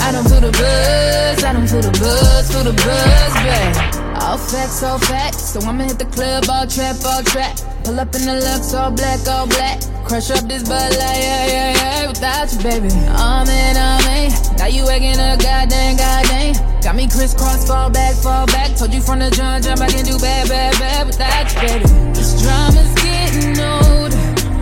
I 0.00 0.12
don't 0.12 0.26
feel 0.28 0.40
the 0.40 0.52
buzz, 0.52 1.44
I 1.44 1.52
don't 1.52 1.68
feel 1.68 1.82
the 1.82 1.94
buzz, 2.02 2.50
feel 2.50 2.64
the 2.64 2.74
buzz, 2.74 3.32
babe. 3.44 3.76
All 4.22 4.38
facts, 4.38 4.82
all 4.82 4.98
facts. 4.98 5.42
So 5.52 5.60
I'ma 5.60 5.84
hit 5.84 5.98
the 5.98 6.06
club, 6.06 6.44
all 6.48 6.66
trap, 6.66 6.96
all 7.04 7.22
trap. 7.22 7.56
Pull 7.84 7.98
up 7.98 8.14
in 8.14 8.26
the 8.26 8.34
Lux, 8.34 8.74
all 8.74 8.90
black, 8.90 9.26
all 9.26 9.46
black. 9.46 9.80
Crush 10.10 10.28
up 10.32 10.42
this 10.48 10.64
Bud 10.64 10.90
Light, 10.98 11.22
yeah, 11.22 11.46
yeah, 11.46 12.02
yeah. 12.02 12.08
Without 12.08 12.52
you, 12.52 12.58
baby. 12.58 12.88
Oh 13.14 13.44
man, 13.46 13.76
oh 13.78 14.04
man. 14.04 14.56
Now 14.58 14.66
you 14.66 14.82
acting 14.90 15.20
up, 15.20 15.38
goddamn, 15.38 15.96
goddamn. 15.96 16.80
Got 16.82 16.96
me 16.96 17.06
crisscross, 17.06 17.64
fall 17.64 17.90
back, 17.90 18.16
fall 18.16 18.44
back. 18.46 18.76
Told 18.76 18.92
you 18.92 19.00
from 19.02 19.20
the 19.20 19.30
jump, 19.30 19.62
jump 19.62 19.78
back 19.78 19.94
and 19.94 20.04
do 20.04 20.18
bad, 20.18 20.48
bad, 20.48 20.74
bad. 20.80 21.06
Without 21.06 21.54
you, 21.54 21.60
baby. 21.60 21.84
This 22.10 22.42
drama's 22.42 22.92
getting 22.98 23.54
old. 23.62 24.10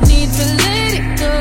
Need 0.05 0.29
to 0.37 0.45
let 0.69 0.93
it 1.01 1.17
go. 1.17 1.33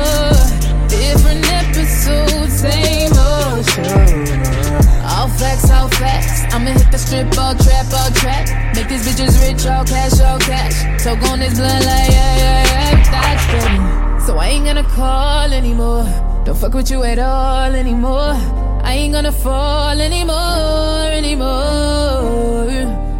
Different 0.88 1.44
episodes, 1.52 2.64
same 2.64 3.12
old 3.12 3.60
show. 3.76 5.04
All 5.04 5.28
facts, 5.36 5.70
all 5.70 5.88
facts. 6.00 6.48
I'ma 6.54 6.70
hit 6.70 6.90
the 6.90 6.96
strip, 6.96 7.28
all 7.36 7.54
trap, 7.54 7.84
all 7.92 8.10
trap. 8.12 8.67
Make 8.78 8.90
these 8.90 9.08
bitches 9.08 9.34
rich, 9.42 9.66
all 9.66 9.84
cash, 9.84 10.20
all 10.20 10.38
cash. 10.38 11.02
Talk 11.02 11.20
on 11.30 11.40
this 11.40 11.58
blunt 11.58 11.84
like, 11.84 12.10
yeah, 12.10 12.36
yeah, 12.42 12.62
yeah. 12.70 13.10
That's 13.10 13.46
baby. 13.50 14.24
So 14.24 14.38
I 14.38 14.46
ain't 14.54 14.66
gonna 14.66 14.84
call 14.84 15.52
anymore. 15.52 16.04
Don't 16.44 16.56
fuck 16.56 16.74
with 16.74 16.88
you 16.88 17.02
at 17.02 17.18
all 17.18 17.74
anymore. 17.74 18.36
I 18.84 18.92
ain't 18.92 19.14
gonna 19.14 19.32
fall 19.32 20.00
anymore, 20.00 21.10
anymore. 21.10 22.70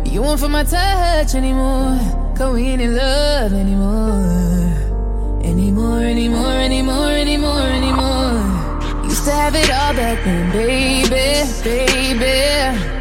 You 0.06 0.22
won't 0.22 0.38
feel 0.38 0.48
my 0.48 0.62
touch 0.62 1.34
anymore. 1.34 1.98
Cause 2.36 2.54
we 2.54 2.68
ain't 2.68 2.80
in 2.80 2.94
love 2.94 3.52
anymore. 3.52 5.42
Anymore, 5.42 6.02
anymore, 6.02 6.52
anymore, 6.52 7.10
anymore, 7.10 7.66
anymore. 7.80 9.02
Used 9.02 9.24
to 9.24 9.32
have 9.32 9.56
it 9.56 9.68
all 9.72 9.92
back 9.92 10.24
then, 10.24 10.52
baby, 10.52 11.42
baby. 11.64 12.97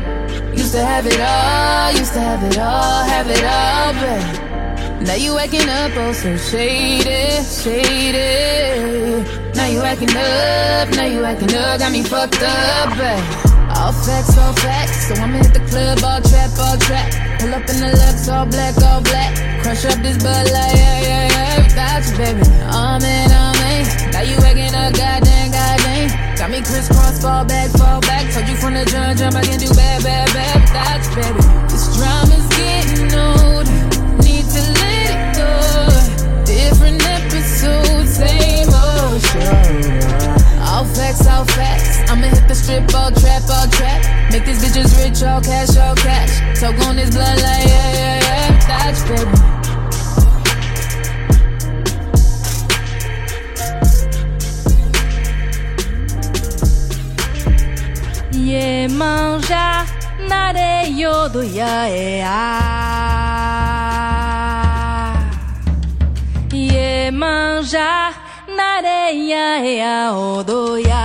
Used 0.57 0.73
to 0.73 0.83
have 0.83 1.05
it 1.05 1.19
all, 1.21 1.91
used 1.91 2.13
to 2.13 2.19
have 2.19 2.43
it 2.43 2.57
all, 2.57 3.03
have 3.03 3.29
it 3.29 3.43
all, 3.45 3.93
babe. 4.01 5.05
Now 5.07 5.13
you 5.13 5.37
acting 5.37 5.69
up, 5.69 5.91
oh 5.95 6.11
so 6.11 6.35
shady, 6.35 7.43
shady. 7.45 9.23
Now 9.53 9.67
you 9.67 9.81
acting 9.81 10.09
up, 10.09 10.89
now 10.97 11.05
you 11.05 11.23
acting 11.23 11.55
up, 11.55 11.79
got 11.79 11.91
me 11.91 12.01
fucked 12.01 12.41
up, 12.41 12.89
babe. 12.97 13.23
All 13.77 13.93
facts, 13.93 14.37
all 14.37 14.53
facts. 14.53 15.07
So 15.07 15.13
I'ma 15.21 15.37
hit 15.37 15.53
the 15.53 15.61
club, 15.69 16.03
all 16.03 16.21
trap, 16.21 16.49
all 16.59 16.77
trap. 16.77 17.13
Pull 17.39 17.53
up 17.53 17.69
in 17.69 17.79
the 17.79 17.93
Lux, 17.95 18.27
all 18.27 18.45
black, 18.47 18.75
all 18.81 19.01
black. 19.01 19.35
Crush 19.61 19.85
up 19.85 20.01
this 20.01 20.17
Bud 20.17 20.51
Light, 20.51 20.75
yeah, 20.75 21.01
yeah, 21.01 21.27
yeah. 21.35 21.63
Without 21.63 22.03
you, 22.09 22.17
baby. 22.17 22.41
Oh 22.73 22.97
man, 22.99 23.29
oh 23.29 23.53
man. 23.61 24.11
Now 24.11 24.21
you 24.21 24.37
acting 24.37 24.73
up, 24.73 24.93
goddamn, 24.97 25.51
goddamn. 25.51 25.56
Got 26.47 26.55
me 26.55 26.63
crisscross, 26.63 27.21
fall 27.21 27.43
back, 27.43 27.69
fall 27.71 27.99
back. 27.99 28.31
Told 28.31 28.47
you 28.47 28.55
from 28.55 28.73
the 28.73 28.85
jump, 28.85 29.17
jump, 29.17 29.35
I 29.35 29.41
can 29.43 29.59
do 29.59 29.67
bad, 29.75 30.01
bad, 30.01 30.27
bad 30.31 30.67
That's 30.71 31.07
baby. 31.11 31.43
This 31.67 31.91
drama's 31.97 32.47
getting 32.55 33.11
old. 33.19 33.67
Need 34.23 34.47
to 34.55 34.61
let 34.79 35.11
it 35.11 35.23
go. 35.35 35.51
Different 36.47 37.03
episode, 37.03 38.07
same 38.07 38.71
old 38.71 39.19
show. 39.27 40.71
All 40.71 40.85
facts, 40.85 41.27
all 41.27 41.43
facts. 41.43 42.09
I'ma 42.09 42.27
hit 42.27 42.47
the 42.47 42.55
strip, 42.55 42.95
all 42.95 43.11
trap, 43.11 43.43
all 43.51 43.67
trap. 43.67 44.31
Make 44.31 44.45
these 44.45 44.63
bitches 44.63 44.95
rich, 45.03 45.21
all 45.23 45.41
cash, 45.41 45.75
all 45.75 45.95
cash. 45.95 46.31
Talk 46.61 46.79
on 46.87 46.95
this 46.95 47.09
blood 47.13 47.41
like 47.43 47.67
yeah, 47.67 47.91
yeah, 47.91 48.23
yeah, 48.23 48.59
That's 48.67 49.03
baby. 49.03 49.56
me 58.87 58.93
manja 58.95 59.85
nareio 60.29 61.29
do 61.29 61.41
iaea. 61.43 62.39
Ie 66.53 67.11
manja 67.11 68.13
nareia 68.57 69.45
ea 69.65 70.11
odoia 70.11 71.03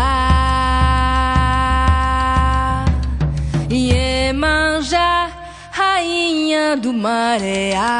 Ie 3.71 4.33
manja 4.33 5.29
rainha 5.77 6.77
do 6.77 6.93
mareá 6.93 7.91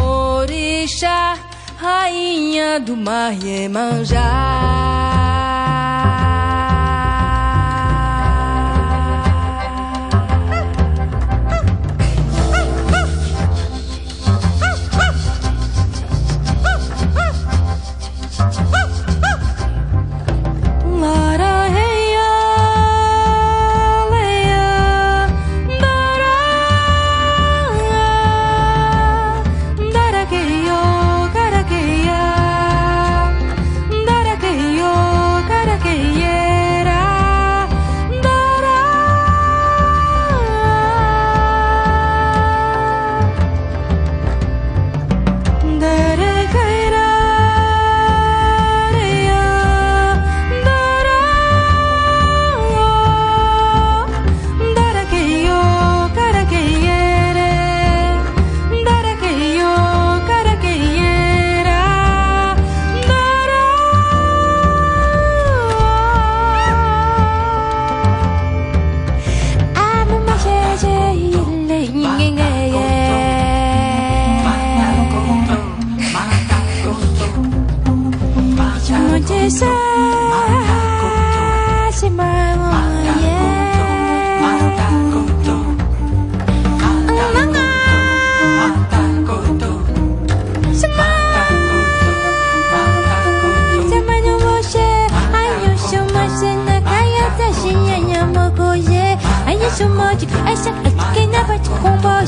Orixá 0.00 1.36
rainha 1.80 2.78
do 2.80 2.96
mar 2.96 3.32
Iemanjá 3.32 4.75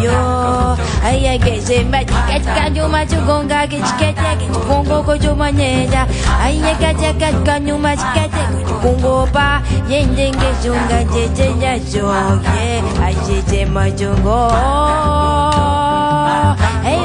Yo, 0.00 0.76
Aya, 1.02 1.38
caño 2.54 2.88
macho 2.88 3.16
con 3.26 3.48
gague, 3.48 3.82
que 3.98 4.14
que 4.14 4.46
pongo 4.68 5.02
cocho 5.04 5.34
manera, 5.34 6.06
Aya, 6.40 6.78
que 6.78 6.94
ya 7.02 7.12
que 7.14 7.42
caño 7.44 7.76
más 7.76 7.98
que 8.14 8.28
te 8.28 8.72
pongo 8.80 9.26
pa, 9.32 9.60
Yende, 9.88 10.30
que 10.30 10.52
chunga, 10.62 11.02
Yese, 11.12 11.52
ya 11.58 11.76
yo, 11.78 12.12
yeah, 12.42 13.06
Aye, 13.06 13.66
Majungo, 13.66 14.50
Hey, 16.84 17.04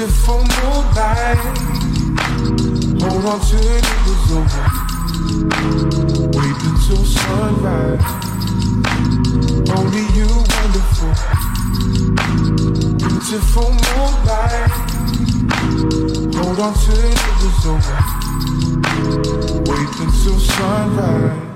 searching 0.00 0.14
for 0.24 0.38
more. 0.38 0.70
Hold 3.00 3.24
on 3.24 3.40
till 3.40 3.60
it 3.60 3.86
was 4.06 4.32
over. 4.32 4.64
Wait 6.36 6.60
until 6.68 7.04
sunrise. 7.04 8.06
Only 9.76 10.04
you 10.16 10.28
wonderful. 10.54 11.12
Beautiful 12.98 13.70
moonlight. 13.70 14.70
Hold 16.34 16.60
on 16.60 16.72
till 16.74 17.04
it 17.04 17.36
was 17.42 17.66
over. 17.66 17.98
Wait 19.70 19.94
until 20.00 20.38
sunrise. 20.38 21.49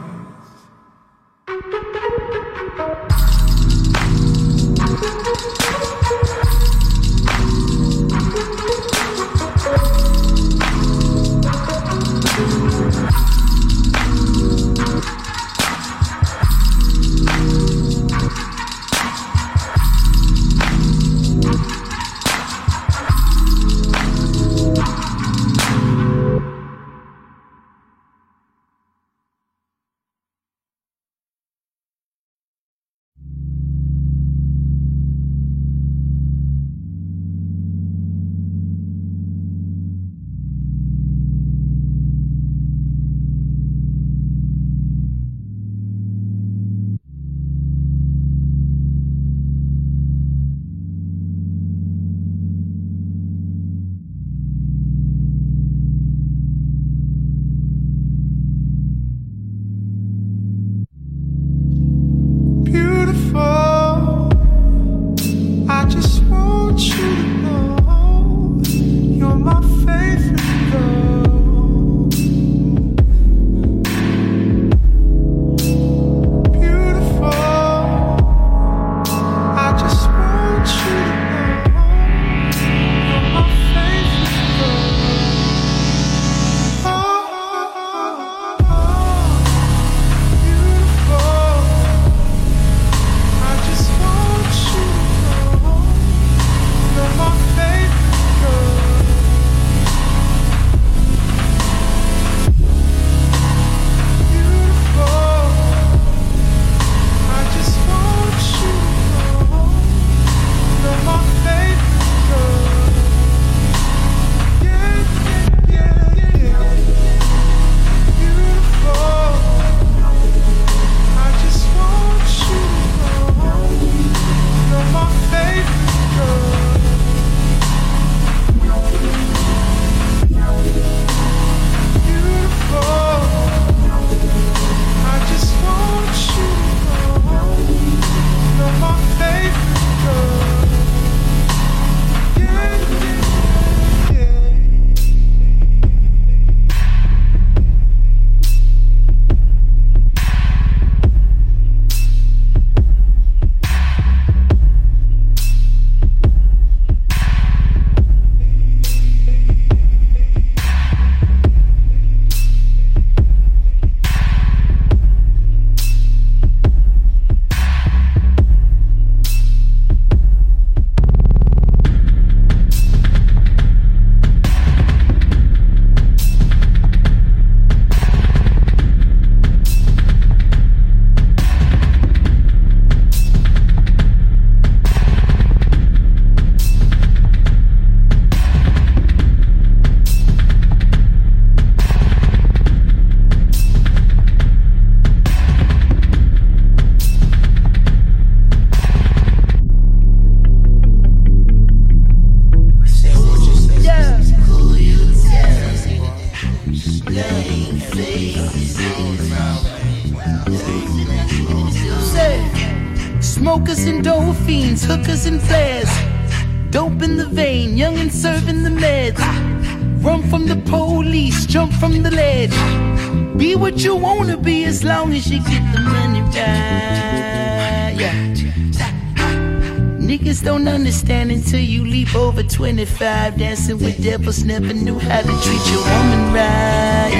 25. 232.84 233.38
Dancing 233.38 233.78
with 233.78 234.02
devils, 234.02 234.44
never 234.44 234.74
knew 234.74 234.98
how 234.98 235.22
to 235.22 235.34
treat 235.42 235.66
your 235.72 235.80
woman 235.80 236.34
right. 236.34 237.14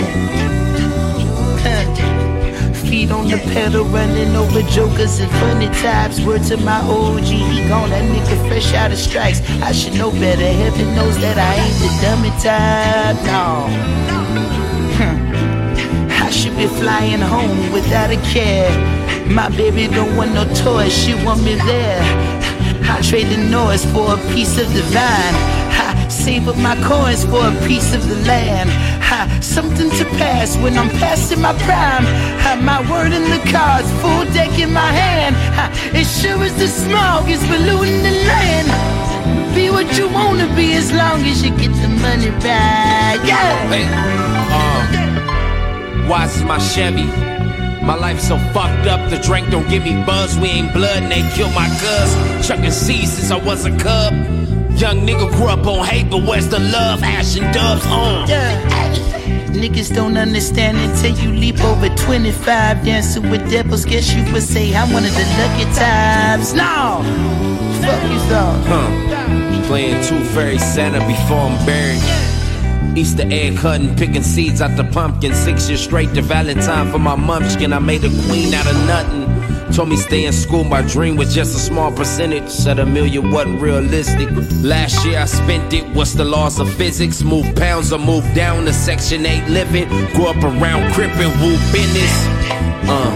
Feet 2.84 3.10
on 3.10 3.28
the 3.28 3.38
pedal, 3.38 3.84
running 3.86 4.36
over 4.36 4.60
jokers 4.68 5.20
and 5.20 5.30
funny 5.30 5.68
types. 5.80 6.20
Word 6.20 6.42
to 6.44 6.58
my 6.58 6.80
OG, 6.80 7.24
he 7.24 7.66
gone, 7.66 7.88
that 7.88 8.04
nigga 8.12 8.46
fresh 8.46 8.74
out 8.74 8.92
of 8.92 8.98
strikes. 8.98 9.40
I 9.62 9.72
should 9.72 9.94
know 9.94 10.10
better, 10.10 10.46
heaven 10.46 10.94
knows 10.94 11.16
that 11.20 11.38
I 11.38 11.54
ain't 11.56 11.78
the 11.80 11.88
dummy 12.02 12.30
type, 12.44 13.16
no. 13.24 13.66
I 16.26 16.30
should 16.30 16.56
be 16.58 16.66
flying 16.66 17.20
home 17.20 17.72
without 17.72 18.10
a 18.10 18.20
care. 18.34 18.70
My 19.26 19.48
baby 19.48 19.86
don't 19.88 20.14
want 20.14 20.34
no 20.34 20.44
toys, 20.62 20.92
she 20.92 21.14
want 21.24 21.42
me 21.42 21.54
there. 21.54 22.43
I 22.84 23.00
trade 23.02 23.28
the 23.28 23.36
noise 23.36 23.84
for 23.92 24.14
a 24.14 24.18
piece 24.32 24.58
of 24.58 24.72
the 24.74 24.82
vine. 24.94 25.36
I 25.72 26.08
save 26.08 26.48
up 26.48 26.56
my 26.56 26.76
coins 26.82 27.24
for 27.24 27.46
a 27.48 27.54
piece 27.66 27.94
of 27.94 28.06
the 28.08 28.16
land. 28.26 28.70
Ha, 29.02 29.38
something 29.40 29.90
to 29.90 30.04
pass 30.16 30.56
when 30.58 30.76
I'm 30.76 30.90
passing 31.00 31.40
my 31.40 31.54
prime. 31.64 32.04
Ha, 32.44 32.60
my 32.62 32.80
word 32.90 33.12
in 33.12 33.24
the 33.24 33.42
cards, 33.50 33.90
full 34.00 34.24
deck 34.32 34.58
in 34.58 34.72
my 34.72 34.90
hand. 34.92 35.34
Ha, 35.56 35.70
it 35.94 36.04
sure 36.04 36.42
as 36.42 36.56
the 36.56 36.68
smog 36.68 37.28
is 37.28 37.42
polluting 37.46 38.02
the 38.02 38.14
land. 38.30 38.68
Be 39.54 39.70
what 39.70 39.96
you 39.96 40.08
wanna 40.08 40.48
be 40.54 40.74
as 40.74 40.92
long 40.92 41.22
as 41.22 41.42
you 41.42 41.50
get 41.50 41.72
the 41.82 41.88
money 41.88 42.30
back. 42.40 43.24
Yeah. 43.26 44.04
Uh, 44.50 46.08
why 46.08 46.26
my 46.46 46.58
Chevy? 46.58 47.33
My 47.84 47.94
life 47.96 48.18
so 48.18 48.38
fucked 48.54 48.86
up, 48.86 49.10
the 49.10 49.18
drink 49.18 49.50
don't 49.50 49.68
give 49.68 49.84
me 49.84 50.02
buzz. 50.04 50.38
We 50.38 50.48
ain't 50.48 50.72
blood 50.72 51.02
and 51.02 51.12
they 51.12 51.20
kill 51.36 51.50
my 51.50 51.68
cuz. 51.68 52.48
Chucking 52.48 52.70
seeds 52.70 53.12
since 53.12 53.30
I 53.30 53.36
was 53.36 53.66
a 53.66 53.76
cub. 53.76 54.14
Young 54.74 55.06
nigga 55.06 55.30
grew 55.36 55.48
up 55.48 55.66
on 55.66 55.84
hate, 55.86 56.10
but 56.10 56.22
where's 56.22 56.48
the 56.48 56.60
love? 56.60 57.02
Ash 57.02 57.36
and 57.36 57.52
dubs 57.52 57.84
uh. 57.84 57.90
on. 57.90 58.28
Niggas 59.54 59.94
don't 59.94 60.16
understand 60.16 60.78
until 60.78 61.14
you 61.18 61.30
leap 61.38 61.62
over 61.62 61.88
25. 61.94 62.84
Dancing 62.84 63.30
with 63.30 63.50
devils, 63.50 63.84
guess 63.84 64.14
you 64.14 64.32
would 64.32 64.42
say 64.42 64.74
I'm 64.74 64.90
one 64.90 65.04
of 65.04 65.14
the 65.14 65.24
lucky 65.38 65.64
types. 65.74 66.54
No! 66.54 67.02
Fuck 67.82 68.02
you 68.10 68.18
thought. 68.30 68.64
Huh. 68.66 69.66
Playing 69.66 70.02
Tooth 70.04 70.28
Fairy 70.34 70.58
Santa 70.58 71.00
before 71.06 71.38
I'm 71.38 71.66
buried. 71.66 72.33
Easter 72.96 73.24
egg 73.30 73.54
hunting, 73.54 73.94
picking 73.96 74.22
seeds 74.22 74.60
out 74.60 74.76
the 74.76 74.84
pumpkin. 74.84 75.34
Six 75.34 75.68
years 75.68 75.82
straight 75.82 76.14
to 76.14 76.22
Valentine 76.22 76.90
for 76.90 76.98
my 76.98 77.16
munchkin. 77.16 77.72
I 77.72 77.78
made 77.78 78.04
a 78.04 78.10
queen 78.26 78.54
out 78.54 78.66
of 78.66 78.76
nothing. 78.86 79.24
Told 79.74 79.88
me 79.88 79.96
stay 79.96 80.24
in 80.24 80.32
school, 80.32 80.62
my 80.62 80.82
dream 80.82 81.16
was 81.16 81.34
just 81.34 81.56
a 81.56 81.58
small 81.58 81.90
percentage. 81.90 82.48
Said 82.48 82.78
a 82.78 82.86
million 82.86 83.32
wasn't 83.32 83.60
realistic. 83.60 84.28
Last 84.62 85.04
year 85.04 85.18
I 85.18 85.24
spent 85.24 85.72
it, 85.72 85.84
what's 85.96 86.12
the 86.12 86.24
laws 86.24 86.60
of 86.60 86.72
physics? 86.74 87.22
Move 87.22 87.56
pounds 87.56 87.92
or 87.92 87.98
move 87.98 88.24
down 88.34 88.66
to 88.66 88.72
Section 88.72 89.26
8 89.26 89.48
living. 89.48 89.88
Grew 90.14 90.26
up 90.26 90.36
around 90.44 90.92
crippin' 90.92 91.32
woo 91.40 91.56
business. 91.72 92.14
Uh. 92.86 93.10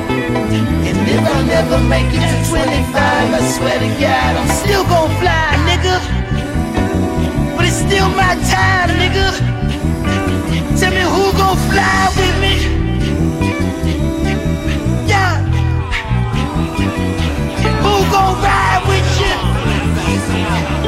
And 0.89 0.99
if 1.09 1.21
I 1.21 1.47
never 1.47 1.79
make 1.89 2.11
it 2.11 2.27
to 2.27 2.51
25, 2.51 2.95
I 2.95 3.41
swear 3.57 3.79
to 3.79 4.01
God, 4.01 4.37
I'm 4.37 4.49
still 4.65 4.83
gon' 4.83 5.11
fly, 5.21 5.55
nigga. 5.69 6.38
It's 7.71 7.77
still 7.77 8.09
my 8.09 8.35
time, 8.49 8.89
nigga. 8.97 9.29
Tell 10.81 10.91
me 10.91 11.03
who 11.05 11.25
gon' 11.37 11.59
fly 11.69 12.09
with 12.17 12.37
me? 12.41 12.55
Yeah. 15.07 15.35
Who 17.85 17.95
gon' 18.11 18.35
ride 18.41 18.83
with 18.89 19.09
you? 19.21 19.37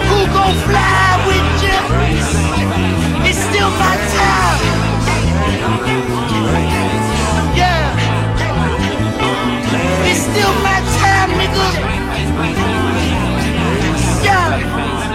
Who 0.09 0.19
gon' 0.33 0.57
fly 0.65 1.05
with 1.29 1.49
you? 1.67 1.79
It's 3.29 3.41
still 3.49 3.71
my 3.85 3.97
time. 4.17 4.61
Yeah. 7.61 7.93
It's 10.09 10.23
still 10.23 10.55
my 10.65 10.81
time, 10.97 11.31
nigga. 11.41 11.67
Yeah. 14.25 15.10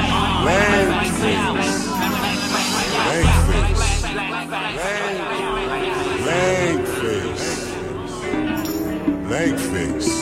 Leg 9.27 9.57
face. 9.59 10.05
Cool 10.05 10.14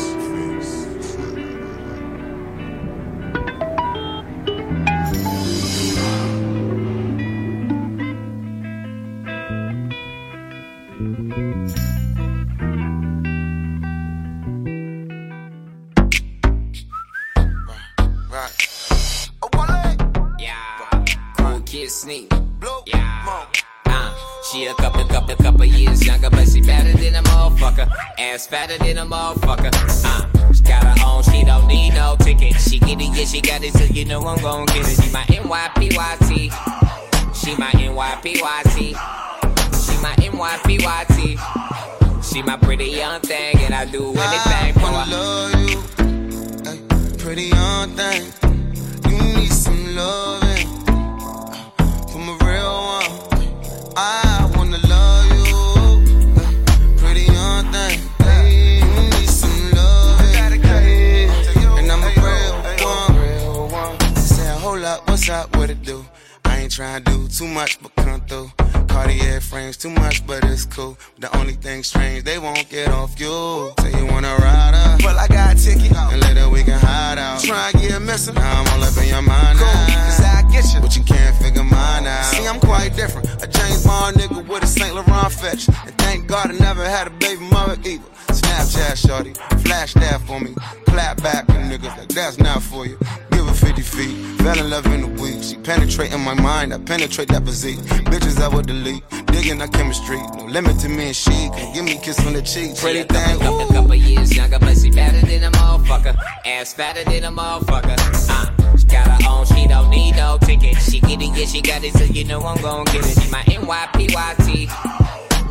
kiss 102.14 102.28
on 102.28 102.34
the 102.34 102.42
cheek. 102.42 102.76
Pretty 102.78 103.00
She 103.00 103.00
a 103.00 103.06
couple, 103.06 103.22
thing, 103.22 103.40
couple, 103.40 103.62
ooh. 103.62 103.74
couple 103.74 103.96
years 103.96 104.36
younger, 104.36 104.60
but 104.60 104.78
she 104.78 104.92
better 104.92 105.26
than 105.26 105.44
a 105.44 105.52
motherfucker. 105.52 106.16
Ass 106.46 106.74
fatter 106.74 107.04
than 107.04 107.24
a 107.26 107.32
motherfucker. 107.32 107.98
Uh, 108.30 108.78
she 108.78 108.86
got 108.86 109.08
her 109.08 109.30
own, 109.30 109.46
she 109.46 109.68
don't 109.68 109.90
need 109.90 110.16
no 110.16 110.38
ticket. 110.42 110.78
She 110.78 111.00
get 111.00 111.22
it, 111.22 111.38
yeah, 111.38 111.46
she 111.46 111.62
got 111.62 111.84
it, 111.84 111.94
so 111.94 112.04
you 112.04 112.24
know 112.26 112.42
I'm 112.42 112.62
gon' 112.62 112.86
get 112.86 113.06
it. 113.06 113.22
She 113.22 113.30
my 113.30 113.42
NYPYT. 113.44 114.70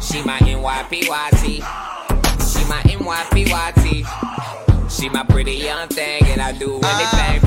She 0.02 0.22
my 0.22 0.38
NYPYT. 0.38 1.62
She 2.52 2.64
my 2.68 2.82
NYPYT. 2.82 4.06
She 4.90 5.08
my 5.08 5.24
pretty 5.24 5.54
young 5.54 5.88
thing, 5.88 6.22
and 6.26 6.40
I 6.40 6.52
do 6.52 6.78
anything 6.82 7.41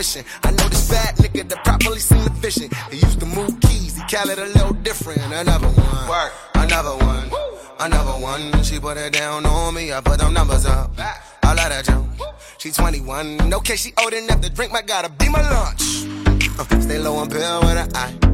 ambition. 0.00 0.24
I 0.42 0.50
know 0.52 0.68
this 0.68 0.88
bad 0.88 1.16
nigga 1.16 1.46
that 1.48 1.62
properly 1.64 1.98
seen 1.98 2.24
the 2.24 2.30
vision. 2.30 2.70
He 2.90 2.96
used 2.96 3.20
to 3.20 3.26
move 3.26 3.60
keys, 3.60 3.96
he 3.96 4.02
call 4.04 4.30
it 4.30 4.38
a 4.38 4.46
little 4.46 4.72
different. 4.72 5.20
Another 5.26 5.68
one, 5.68 6.08
work, 6.08 6.32
another 6.54 6.96
one, 7.04 7.30
another 7.80 8.18
one. 8.18 8.62
She 8.62 8.80
put 8.80 8.96
it 8.96 9.12
down 9.12 9.44
on 9.44 9.74
me, 9.74 9.92
I 9.92 10.00
put 10.00 10.18
them 10.18 10.32
numbers 10.32 10.64
up. 10.64 10.90
I 11.42 11.54
let 11.54 11.72
her 11.72 11.82
jump. 11.82 12.08
She 12.56 12.70
21, 12.70 13.52
okay, 13.54 13.76
she 13.76 13.92
old 14.02 14.14
enough 14.14 14.40
to 14.40 14.50
drink, 14.50 14.72
my 14.72 14.82
gotta 14.82 15.10
be 15.10 15.28
my 15.28 15.42
lunch. 15.42 16.06
Uh, 16.58 16.80
stay 16.80 16.98
low 16.98 17.20
and 17.20 17.30
bill 17.30 17.60
with 17.60 17.76
an 17.76 17.94
eye. 17.94 18.29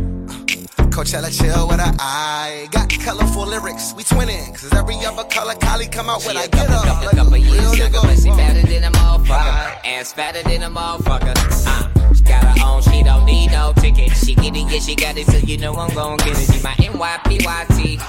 Coachella 0.97 1.29
chill 1.29 1.69
with 1.69 1.79
an 1.79 1.95
eye. 2.01 2.67
Got 2.71 2.89
colorful 2.89 3.47
lyrics, 3.47 3.93
we 3.93 4.03
twinning. 4.03 4.49
Cause 4.55 4.73
every 4.73 4.97
other 5.05 5.25
color 5.25 5.53
Kylie 5.53 5.93
come 5.93 6.09
out 6.09 6.25
with, 6.25 6.39
I 6.39 6.47
get 6.47 6.71
up. 6.71 7.13
Couple 7.13 7.37
years 7.37 7.77
younger, 7.79 7.99
but 8.01 8.17
she 8.17 8.31
better 8.31 8.63
than 8.67 8.85
a 8.85 8.91
motherfucker. 8.91 9.77
Ass 9.85 10.15
fatter 10.15 10.43
than 10.45 10.63
a 10.63 10.71
motherfucker. 10.71 11.35
Uh, 11.67 12.15
she 12.15 12.23
got 12.23 12.43
her 12.45 12.65
own, 12.65 12.81
she 12.81 13.03
don't 13.03 13.27
need 13.27 13.51
no 13.53 13.75
ticket. 13.77 14.11
She 14.17 14.35
get 14.35 14.57
it, 14.57 14.73
yeah, 14.73 14.79
she 14.79 14.95
got 14.95 15.19
it, 15.19 15.27
so 15.27 15.37
you 15.37 15.59
know 15.59 15.75
I'm 15.75 15.93
gon' 15.95 16.17
get 16.17 16.29
it. 16.29 16.51
She 16.51 16.63
my 16.63 16.71
NYPYT. 16.71 18.01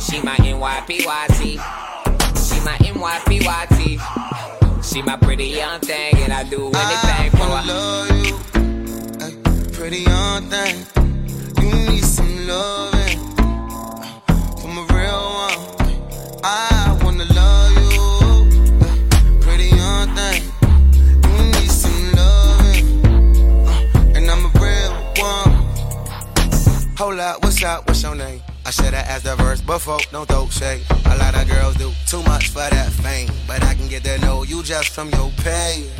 She 0.00 0.22
my 0.22 0.36
NYPYT. 0.36 1.58
She 2.46 2.60
my 2.60 2.76
NYPYT. 2.78 3.98
She 4.84 5.02
my 5.02 5.16
pretty 5.16 5.46
young 5.46 5.80
thing, 5.80 6.14
and 6.18 6.32
I 6.32 6.44
do 6.44 6.66
anything 6.66 7.30
for 7.32 7.42
I 7.42 7.62
her. 7.62 7.66
love 7.66 8.24
you, 8.24 8.38
pretty 9.72 10.02
young 10.02 10.48
thing. 10.48 10.86
Some 12.14 12.46
loving 12.46 13.18
from 14.60 14.78
a 14.78 14.84
real 14.94 15.22
one. 15.42 15.58
I 16.44 16.96
wanna 17.02 17.24
love 17.24 17.72
you, 17.82 19.40
pretty 19.40 19.70
young 19.74 20.14
thing. 20.14 20.42
You 21.24 21.44
need 21.46 21.68
some 21.68 22.12
loving, 22.12 22.86
and 24.14 24.30
I'm 24.30 24.44
a 24.46 24.50
real 24.62 24.94
one. 25.18 25.52
Hold 26.96 27.18
up, 27.18 27.42
what's 27.42 27.64
up? 27.64 27.88
What's 27.88 28.02
your 28.04 28.14
name? 28.14 28.40
I 28.64 28.70
should've 28.70 28.94
asked 28.94 29.24
the 29.24 29.34
verse 29.34 29.60
before, 29.60 29.98
don't 30.12 30.28
throw 30.28 30.48
shade. 30.50 30.84
A 31.06 31.16
lot 31.16 31.34
of 31.34 31.48
girls 31.48 31.74
do 31.74 31.90
too 32.06 32.22
much 32.22 32.50
for 32.50 32.58
that 32.58 32.92
fame, 32.92 33.28
but 33.48 33.64
I 33.64 33.74
can 33.74 33.88
get 33.88 34.04
to 34.04 34.18
know 34.20 34.44
you 34.44 34.62
just 34.62 34.90
from 34.90 35.10
your 35.10 35.32
pay. 35.38 35.90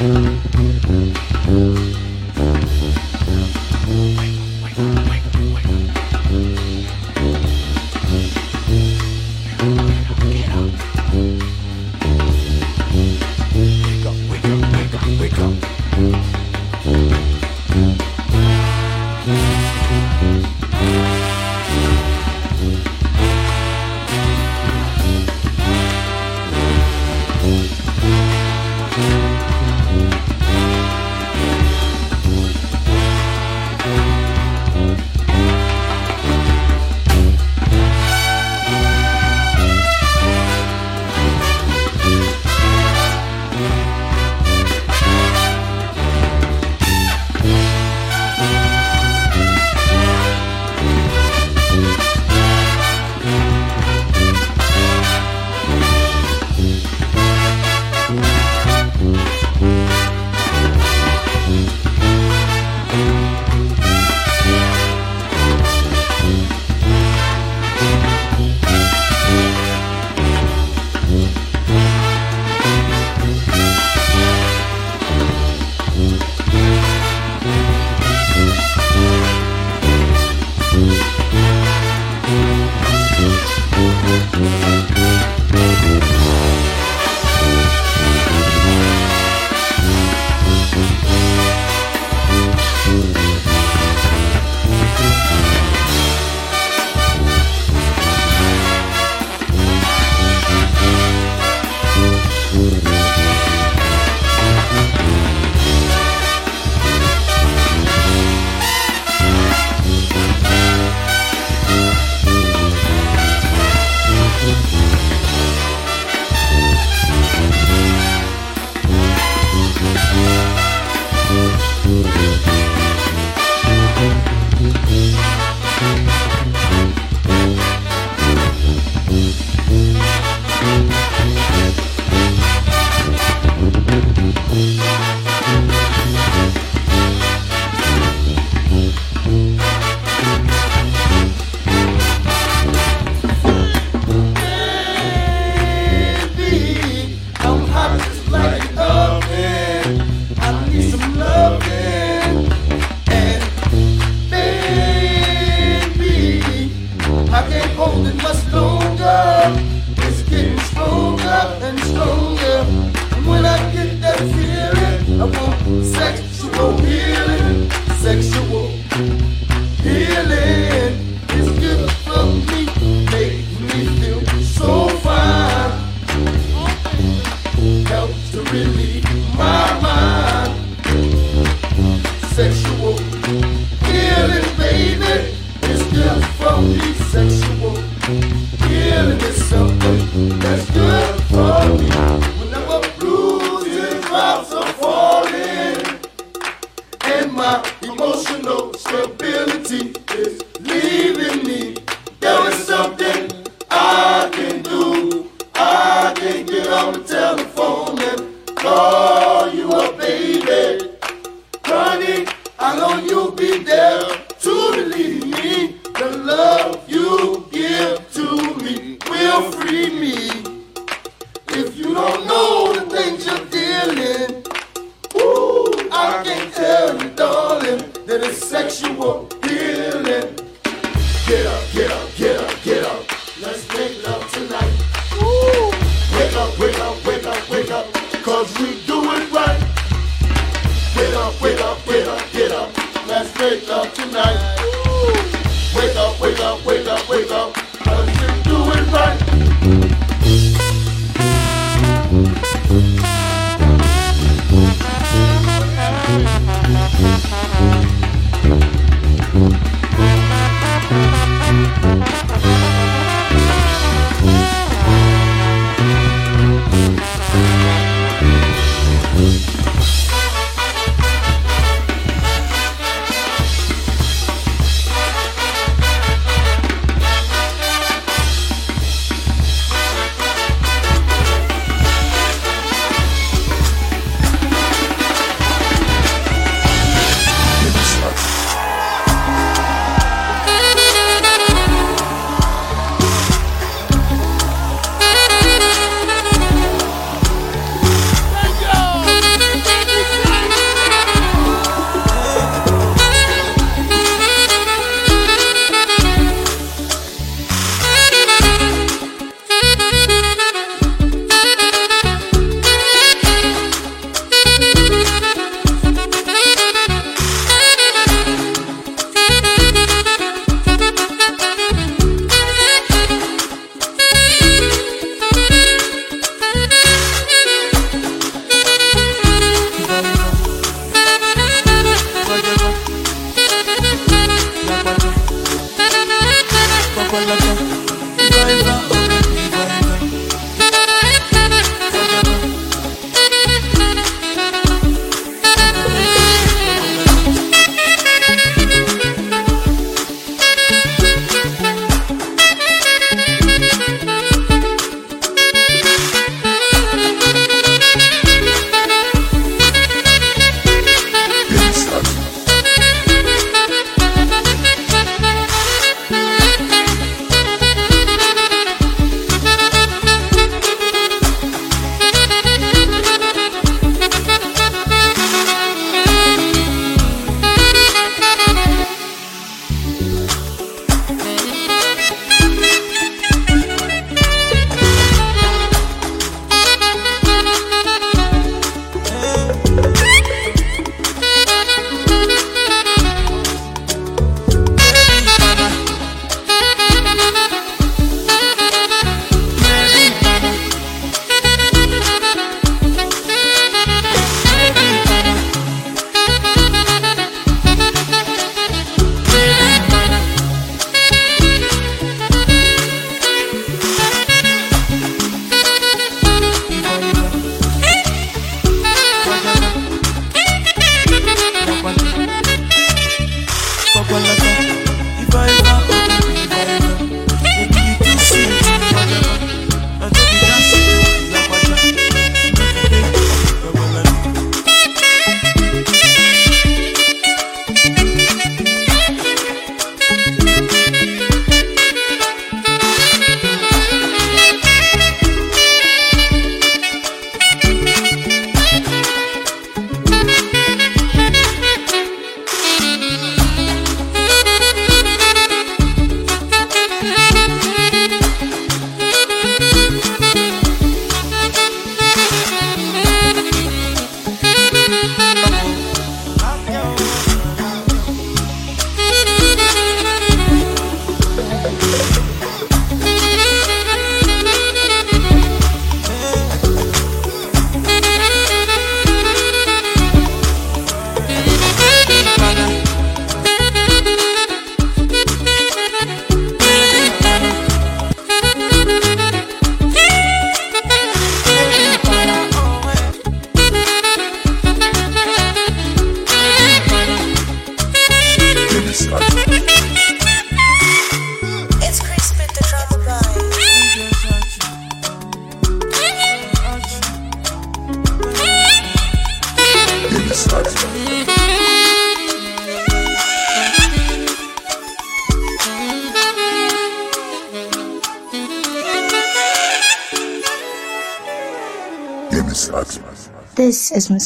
Mm-hmm. 0.00 1.77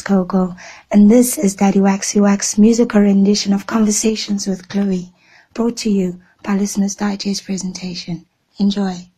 Muskogo, 0.02 0.56
and 0.90 1.08
this 1.08 1.38
is 1.38 1.54
Daddy 1.54 1.80
Wax 1.80 2.58
musical 2.58 3.00
rendition 3.00 3.52
of 3.52 3.68
Conversations 3.68 4.48
with 4.48 4.68
Chloe, 4.68 5.12
brought 5.54 5.76
to 5.78 5.90
you 5.90 6.20
by 6.42 6.56
Listeners 6.56 6.96
Digest 6.96 7.44
presentation. 7.44 8.26
Enjoy. 8.58 9.11